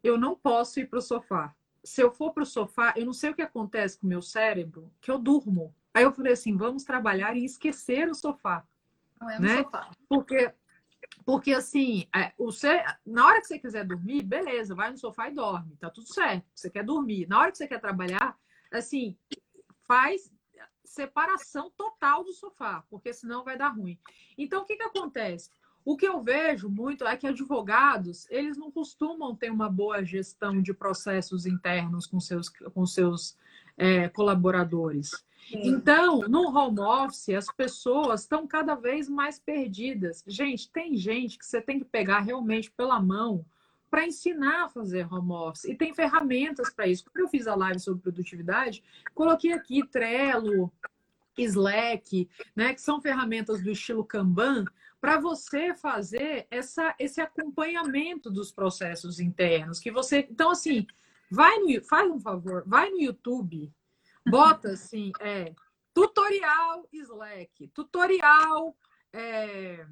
[0.02, 1.54] eu não posso ir para o sofá.
[1.84, 4.20] Se eu for para o sofá, eu não sei o que acontece com o meu
[4.20, 5.74] cérebro, que eu durmo.
[5.94, 8.64] Aí eu falei assim, vamos trabalhar e esquecer o sofá.
[9.20, 9.56] Não é um né?
[9.58, 9.90] sofá.
[10.08, 10.52] Porque,
[11.24, 15.34] porque assim, é, você, na hora que você quiser dormir, beleza, vai no sofá e
[15.34, 16.44] dorme, tá tudo certo.
[16.54, 17.26] Você quer dormir.
[17.28, 18.36] Na hora que você quer trabalhar,
[18.72, 19.16] assim,
[19.86, 20.30] faz
[20.88, 23.98] separação total do sofá, porque senão vai dar ruim.
[24.36, 25.50] Então, o que, que acontece?
[25.84, 30.60] O que eu vejo muito é que advogados, eles não costumam ter uma boa gestão
[30.60, 33.36] de processos internos com seus, com seus
[33.76, 35.10] é, colaboradores.
[35.50, 40.22] Então, no home office, as pessoas estão cada vez mais perdidas.
[40.26, 43.44] Gente, tem gente que você tem que pegar realmente pela mão
[43.90, 45.64] para ensinar a fazer home office.
[45.64, 47.04] E tem ferramentas para isso.
[47.04, 48.82] Quando eu fiz a live sobre produtividade,
[49.14, 50.72] coloquei aqui Trello,
[51.36, 54.64] Slack, né, que são ferramentas do estilo Kanban,
[55.00, 59.78] para você fazer essa, esse acompanhamento dos processos internos.
[59.78, 60.26] Que você.
[60.28, 60.86] Então, assim,
[61.30, 63.72] vai no, faz um favor, vai no YouTube,
[64.26, 65.54] bota assim, é,
[65.94, 68.76] tutorial Slack, tutorial.
[69.12, 69.86] É,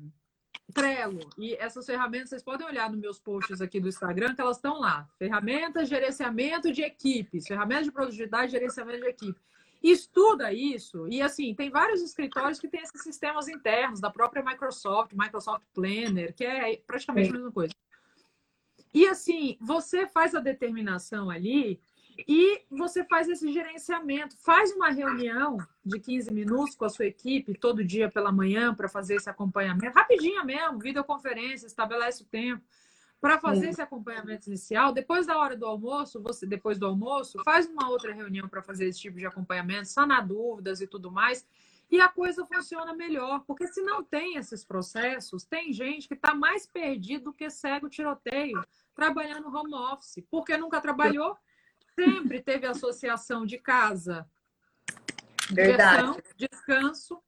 [0.72, 1.30] Trello.
[1.38, 4.78] E essas ferramentas, vocês podem olhar nos meus posts aqui do Instagram, que elas estão
[4.80, 5.08] lá.
[5.18, 9.40] Ferramentas, gerenciamento de equipes, ferramentas de produtividade, gerenciamento de equipe.
[9.82, 15.12] Estuda isso, e assim, tem vários escritórios que têm esses sistemas internos, da própria Microsoft,
[15.12, 17.74] Microsoft Planner, que é praticamente a mesma coisa.
[18.92, 21.78] E assim, você faz a determinação ali
[22.26, 24.36] e você faz esse gerenciamento.
[24.38, 28.88] Faz uma reunião de 15 minutos com a sua equipe todo dia pela manhã para
[28.88, 29.96] fazer esse acompanhamento.
[29.96, 32.62] Rapidinho mesmo, videoconferência, estabelece o tempo.
[33.20, 37.66] Para fazer esse acompanhamento inicial, depois da hora do almoço, você depois do almoço, faz
[37.66, 41.44] uma outra reunião para fazer esse tipo de acompanhamento, sanar dúvidas e tudo mais.
[41.90, 46.34] E a coisa funciona melhor, porque se não tem esses processos, tem gente que está
[46.34, 48.62] mais perdido do que cego tiroteio,
[48.94, 51.36] trabalhando home office, porque nunca trabalhou,
[51.98, 54.28] sempre teve associação de casa,
[55.48, 57.20] diversão, descanso.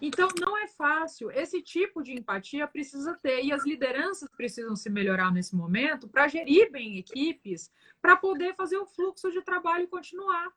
[0.00, 1.30] Então, não é fácil.
[1.30, 3.44] Esse tipo de empatia precisa ter.
[3.44, 8.76] E as lideranças precisam se melhorar nesse momento para gerir bem equipes, para poder fazer
[8.76, 10.52] o fluxo de trabalho continuar.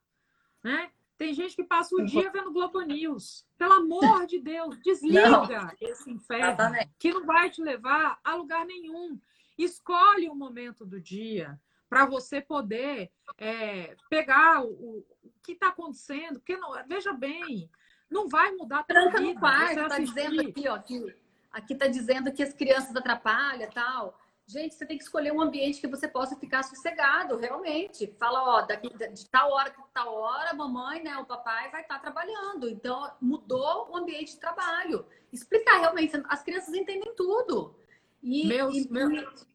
[0.62, 0.90] Né?
[1.16, 3.46] Tem gente que passa o dia vendo Globo News.
[3.56, 5.70] Pelo amor de Deus, desliga não.
[5.80, 9.18] esse inferno, que não vai te levar a lugar nenhum.
[9.56, 11.58] Escolhe o momento do dia
[11.88, 16.40] para você poder é, pegar o, o que está acontecendo.
[16.40, 17.70] Porque, não, veja bem,
[18.10, 21.16] não vai mudar Tranca no quarto, está dizendo aqui, ó, que,
[21.52, 24.18] aqui está dizendo que as crianças atrapalham tal.
[24.48, 28.14] Gente, você tem que escolher um ambiente que você possa ficar sossegado, realmente.
[28.16, 31.82] Fala, ó, daqui de tal hora que tal hora, a mamãe, né, o papai vai
[31.82, 32.68] estar tá trabalhando.
[32.68, 35.04] Então, mudou o ambiente de trabalho.
[35.32, 37.74] Explicar realmente, as crianças entendem tudo.
[38.22, 39.46] E, meus, e, meus...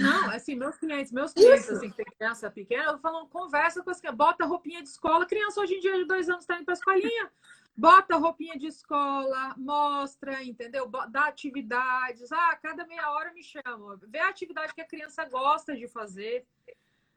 [0.00, 3.90] Não, assim, meus clientes, meus clientes, assim, que tem criança pequena, eu falo, conversa com
[3.90, 5.26] as crianças, bota roupinha de escola.
[5.26, 7.30] Criança hoje em dia de dois anos está indo para a escolinha.
[7.76, 10.86] Bota roupinha de escola, mostra, entendeu?
[10.86, 12.30] Dá atividades.
[12.30, 13.98] Ah, cada meia hora me chama.
[14.08, 16.46] Vê a atividade que a criança gosta de fazer.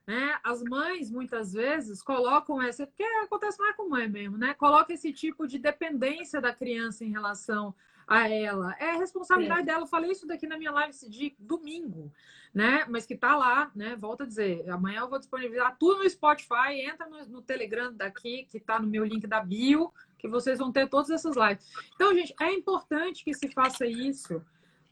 [0.07, 0.39] Né?
[0.43, 4.53] As mães, muitas vezes, colocam essa, porque acontece mais com mãe mesmo, né?
[4.53, 7.76] Coloca esse tipo de dependência da criança em relação
[8.07, 8.75] a ela.
[8.79, 9.83] É a responsabilidade dela.
[9.83, 12.11] Eu falei isso daqui na minha live dia, domingo,
[12.53, 12.85] né?
[12.89, 13.95] Mas que tá lá, né?
[13.97, 18.47] Volto a dizer, amanhã eu vou disponibilizar tudo no Spotify, entra no, no Telegram daqui,
[18.49, 21.69] que tá no meu link da bio, que vocês vão ter todas essas lives.
[21.95, 24.41] Então, gente, é importante que se faça isso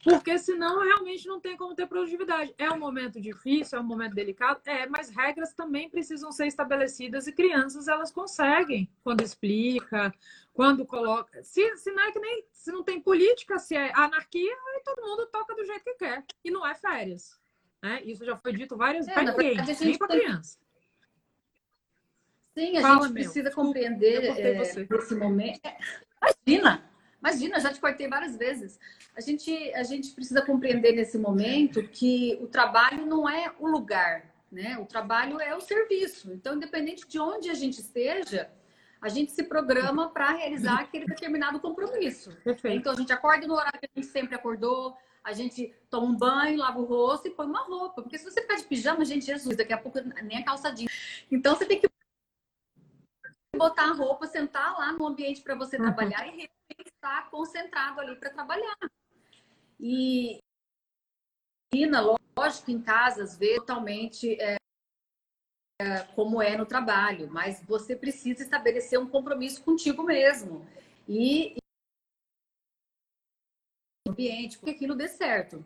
[0.06, 2.54] porque senão realmente não tem como ter produtividade.
[2.60, 7.26] É um momento difícil, é um momento delicado, é, mas regras também precisam ser estabelecidas
[7.26, 10.14] e crianças elas conseguem quando explica,
[10.56, 11.44] quando coloca.
[11.44, 15.06] Se, se não é que nem se não tem política, se é anarquia, aí todo
[15.06, 16.24] mundo toca do jeito que quer.
[16.44, 17.38] E não é férias.
[17.84, 18.02] Né?
[18.06, 19.22] Isso já foi dito várias vezes.
[19.22, 20.58] É, ninguém, nem para criança.
[22.58, 23.54] Sim, a Fala, gente precisa meu.
[23.54, 25.60] compreender é, esse momento.
[26.48, 26.90] Imagina!
[27.20, 28.80] Imagina, já te cortei várias vezes.
[29.16, 34.32] A gente, a gente precisa compreender nesse momento que o trabalho não é o lugar,
[34.52, 34.78] né?
[34.78, 36.32] O trabalho é o serviço.
[36.32, 38.50] Então, independente de onde a gente esteja,
[39.06, 42.36] a gente se programa para realizar aquele determinado compromisso.
[42.44, 42.76] Perfeito.
[42.76, 46.18] Então, a gente acorda no horário que a gente sempre acordou, a gente toma um
[46.18, 48.02] banho, lava o rosto e põe uma roupa.
[48.02, 50.90] Porque se você ficar de pijama, gente, Jesus, daqui a pouco nem a calçadinha.
[51.30, 51.88] Então, você tem que
[53.56, 55.84] botar a roupa, sentar lá no ambiente para você uhum.
[55.84, 56.50] trabalhar e
[56.84, 58.76] estar concentrado ali para trabalhar.
[59.80, 60.40] E,
[62.36, 64.58] lógico, em casa, às vezes, totalmente é,
[66.16, 70.66] como é no trabalho, mas você precisa estabelecer um compromisso contigo mesmo
[71.08, 71.56] e
[74.08, 75.64] ambiente, porque aquilo dê certo.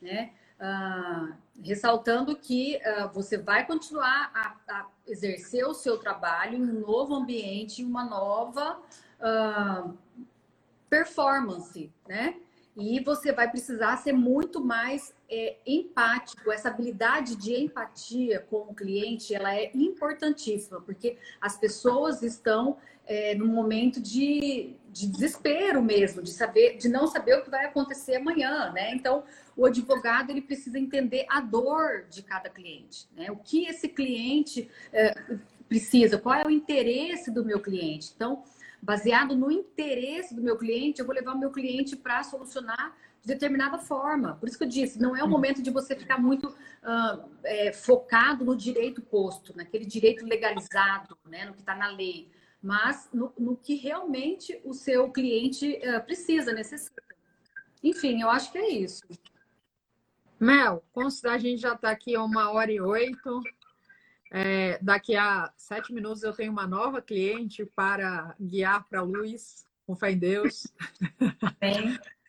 [0.00, 0.32] Né?
[0.58, 6.80] Ah, ressaltando que ah, você vai continuar a, a, exercer o seu trabalho em um
[6.80, 8.80] novo ambiente, uma nova
[9.20, 9.92] ah,
[10.88, 12.40] performance, né?
[12.76, 16.50] E você vai precisar ser muito mais é, empático.
[16.50, 23.34] Essa habilidade de empatia com o cliente, ela é importantíssima, porque as pessoas estão é,
[23.34, 28.16] num momento de, de desespero mesmo, de saber, de não saber o que vai acontecer
[28.16, 28.94] amanhã, né?
[28.94, 29.24] Então,
[29.56, 33.30] o advogado ele precisa entender a dor de cada cliente, né?
[33.30, 35.12] O que esse cliente é,
[35.68, 38.12] precisa, qual é o interesse do meu cliente.
[38.14, 38.44] Então,
[38.82, 43.28] baseado no interesse do meu cliente, eu vou levar o meu cliente para solucionar de
[43.28, 44.36] determinada forma.
[44.36, 47.72] Por isso que eu disse, não é o momento de você ficar muito uh, é,
[47.72, 52.30] focado no direito posto, naquele direito legalizado, né, no que está na lei,
[52.62, 57.02] mas no, no, que realmente o seu cliente uh, precisa, necessita.
[57.82, 59.02] Enfim, eu acho que é isso.
[60.38, 60.82] Mel,
[61.24, 63.42] a gente já está aqui uma hora e oito.
[64.30, 69.64] É, daqui a sete minutos eu tenho uma nova cliente para guiar para a luz,
[69.86, 70.66] com fé em Deus.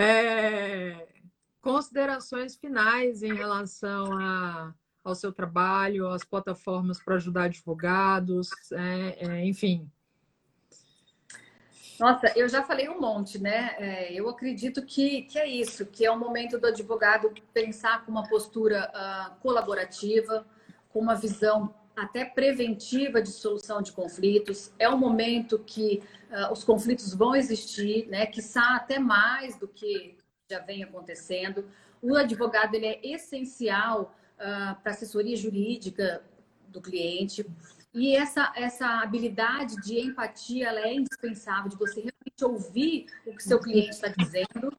[0.00, 1.08] É,
[1.62, 9.44] considerações finais em relação a, ao seu trabalho, às plataformas para ajudar advogados, é, é,
[9.46, 9.90] enfim.
[11.98, 13.74] Nossa, eu já falei um monte, né?
[13.78, 18.12] É, eu acredito que, que é isso, que é o momento do advogado pensar com
[18.12, 20.46] uma postura uh, colaborativa,
[20.88, 24.72] com uma visão até preventiva de solução de conflitos.
[24.78, 28.26] É um momento que uh, os conflitos vão existir, né?
[28.26, 30.16] Que até mais do que
[30.50, 31.68] já vem acontecendo.
[32.00, 36.22] O advogado ele é essencial uh, para assessoria jurídica
[36.68, 37.44] do cliente.
[37.92, 43.42] E essa, essa habilidade de empatia ela é indispensável, de você realmente ouvir o que
[43.42, 44.72] seu cliente está dizendo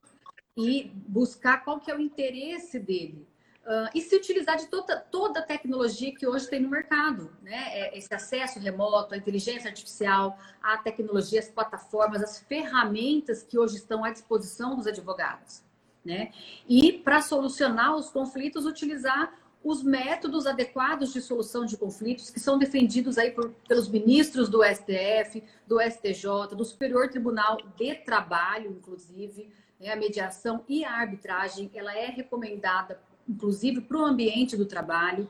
[0.55, 3.28] e buscar qual que é o interesse dele.
[3.66, 7.68] Uh, e se utilizar de toda, toda a tecnologia que hoje tem no mercado, né?
[7.72, 13.76] É, esse acesso remoto, a inteligência artificial, a tecnologia, as plataformas, as ferramentas que hoje
[13.76, 15.62] estão à disposição dos advogados,
[16.03, 16.32] né?
[16.68, 22.57] E para solucionar os conflitos, utilizar os métodos adequados de solução de conflitos que são
[22.57, 29.49] defendidos aí por, pelos ministros do STF, do STJ, do Superior Tribunal de Trabalho, inclusive,
[29.80, 29.91] né?
[29.91, 32.99] a mediação e a arbitragem, ela é recomendada
[33.30, 35.30] inclusive para o ambiente do trabalho.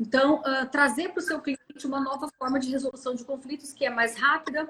[0.00, 3.84] Então, uh, trazer para o seu cliente uma nova forma de resolução de conflitos que
[3.84, 4.68] é mais rápida,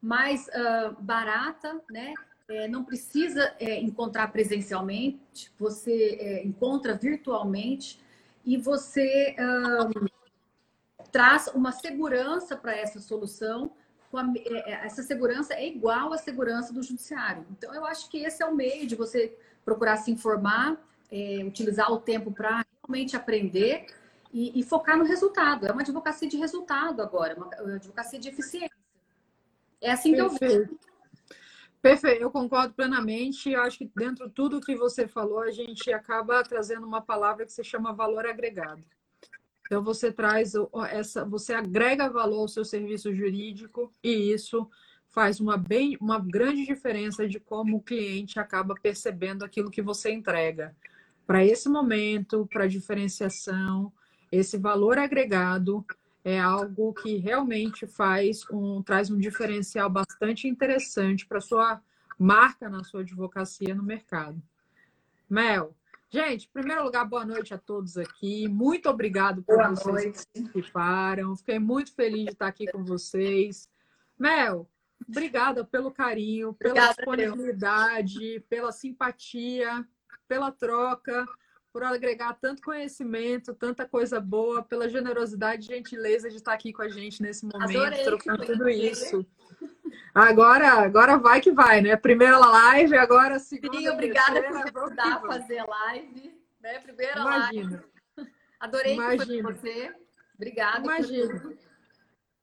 [0.00, 2.14] mais uh, barata, né?
[2.46, 7.98] É, não precisa é, encontrar presencialmente, você é, encontra virtualmente
[8.44, 9.34] e você
[11.14, 13.70] traz uma segurança para essa solução.
[14.12, 17.46] A, é, é, essa segurança é igual à segurança do judiciário.
[17.52, 20.76] Então, eu acho que esse é o meio de você procurar se informar,
[21.10, 23.86] é, utilizar o tempo para realmente aprender
[24.32, 25.66] e, e, focar no resultado.
[25.66, 28.76] É uma advocacia de resultado agora, uma advocacia de eficiência.
[29.80, 30.38] É assim Perfeito.
[30.38, 30.78] que eu vejo.
[31.80, 33.50] Perfeito, eu concordo plenamente.
[33.50, 37.44] Eu acho que dentro de tudo que você falou, a gente acaba trazendo uma palavra
[37.44, 38.82] que se chama valor agregado.
[39.66, 40.52] Então você traz
[40.90, 44.68] essa, você agrega valor ao seu serviço jurídico e isso
[45.08, 50.10] faz uma bem, uma grande diferença de como o cliente acaba percebendo aquilo que você
[50.10, 50.74] entrega
[51.26, 53.92] para esse momento, para diferenciação,
[54.30, 55.84] esse valor agregado
[56.24, 61.80] é algo que realmente faz um traz um diferencial bastante interessante para sua
[62.18, 64.42] marca na sua advocacia no mercado.
[65.28, 65.74] Mel,
[66.10, 68.48] gente, em primeiro lugar, boa noite a todos aqui.
[68.48, 70.26] Muito obrigado por boa vocês noite.
[70.32, 71.36] que participaram.
[71.36, 73.68] Fiquei muito feliz de estar aqui com vocês.
[74.18, 74.68] Mel,
[75.06, 79.86] obrigada pelo carinho, pela Obrigada, disponibilidade, pela simpatia
[80.28, 81.26] pela troca,
[81.72, 86.82] por agregar tanto conhecimento, tanta coisa boa, pela generosidade e gentileza de estar aqui com
[86.82, 89.26] a gente nesse momento, Adorei, trocando tudo isso.
[90.14, 91.96] Agora, agora vai que vai, né?
[91.96, 93.76] Primeira live, agora segunda.
[93.76, 96.32] Sim, obrigada por me ajudar a fazer live.
[96.60, 96.78] Né?
[96.78, 97.84] Primeira Imagina.
[98.16, 98.32] live.
[98.60, 99.52] Adorei Imagina.
[99.52, 99.92] você.
[100.36, 100.78] Obrigada.
[100.78, 101.56] Imagina.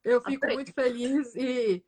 [0.04, 0.56] Eu fico Adorei.
[0.56, 1.82] muito feliz e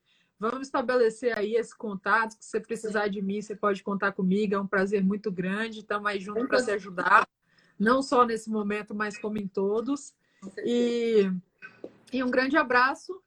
[0.45, 2.33] Vamos estabelecer aí esse contato.
[2.33, 4.55] Se você precisar de mim, você pode contar comigo.
[4.55, 5.79] É um prazer muito grande.
[5.79, 7.27] Estamos aí juntos para se ajudar,
[7.79, 10.12] não só nesse momento, mas como em todos.
[10.62, 11.33] E,
[12.12, 13.23] e um grande abraço,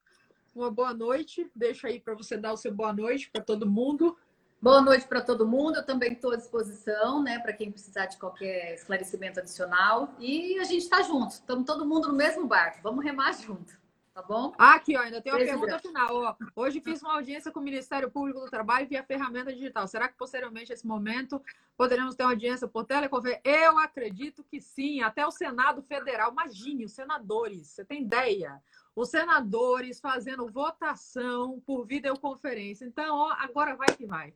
[0.53, 1.49] uma boa noite.
[1.55, 4.15] Deixa aí para você dar o seu boa noite para todo mundo.
[4.61, 5.77] Boa noite para todo mundo.
[5.77, 10.13] Eu também estou à disposição, né, para quem precisar de qualquer esclarecimento adicional.
[10.19, 11.31] E a gente está junto.
[11.31, 12.77] Estamos todo mundo no mesmo barco.
[12.83, 13.86] Vamos remar junto.
[14.17, 14.51] Tá bom?
[14.57, 16.09] Aqui, ó, ainda tem uma Beijo pergunta final.
[16.11, 16.35] Ó.
[16.55, 19.87] Hoje fiz uma audiência com o Ministério Público do Trabalho via ferramenta digital.
[19.87, 21.39] Será que posteriormente, esse momento,
[21.77, 23.43] poderemos ter uma audiência por teleconferência?
[23.43, 25.03] Eu acredito que sim.
[25.03, 26.31] Até o Senado Federal.
[26.31, 27.67] Imagine, os senadores.
[27.67, 28.59] Você tem ideia?
[28.95, 32.85] Os senadores fazendo votação por videoconferência.
[32.85, 34.33] Então, ó, agora vai que vai.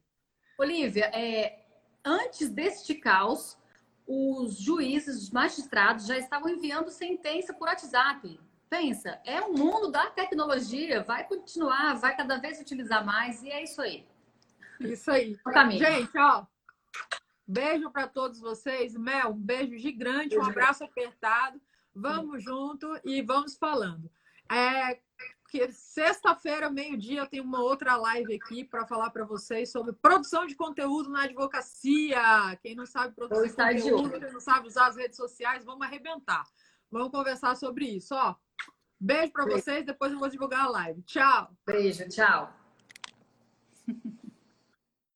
[0.59, 1.65] Olivia, é,
[2.05, 3.57] antes deste caos,
[4.05, 8.39] os juízes, os magistrados já estavam enviando sentença por WhatsApp.
[8.71, 13.61] Pensa, é o mundo da tecnologia, vai continuar, vai cada vez utilizar mais e é
[13.61, 14.07] isso aí.
[14.79, 15.37] Isso aí.
[15.77, 16.45] Gente, ó,
[17.45, 18.95] beijo para todos vocês.
[18.95, 21.61] Mel, um beijo gigante, um abraço apertado.
[21.93, 24.09] Vamos junto e vamos falando.
[24.49, 24.97] É,
[25.49, 30.45] que sexta-feira, meio-dia, eu tenho uma outra live aqui para falar para vocês sobre produção
[30.45, 32.57] de conteúdo na advocacia.
[32.61, 36.45] Quem não sabe produzir conteúdo, quem não sabe usar as redes sociais, vamos arrebentar.
[36.89, 38.15] Vamos conversar sobre isso.
[38.15, 38.35] Ó,
[39.01, 41.01] beijo para vocês, depois eu vou divulgar a live.
[41.01, 41.51] Tchau.
[41.65, 42.53] Beijo, tchau.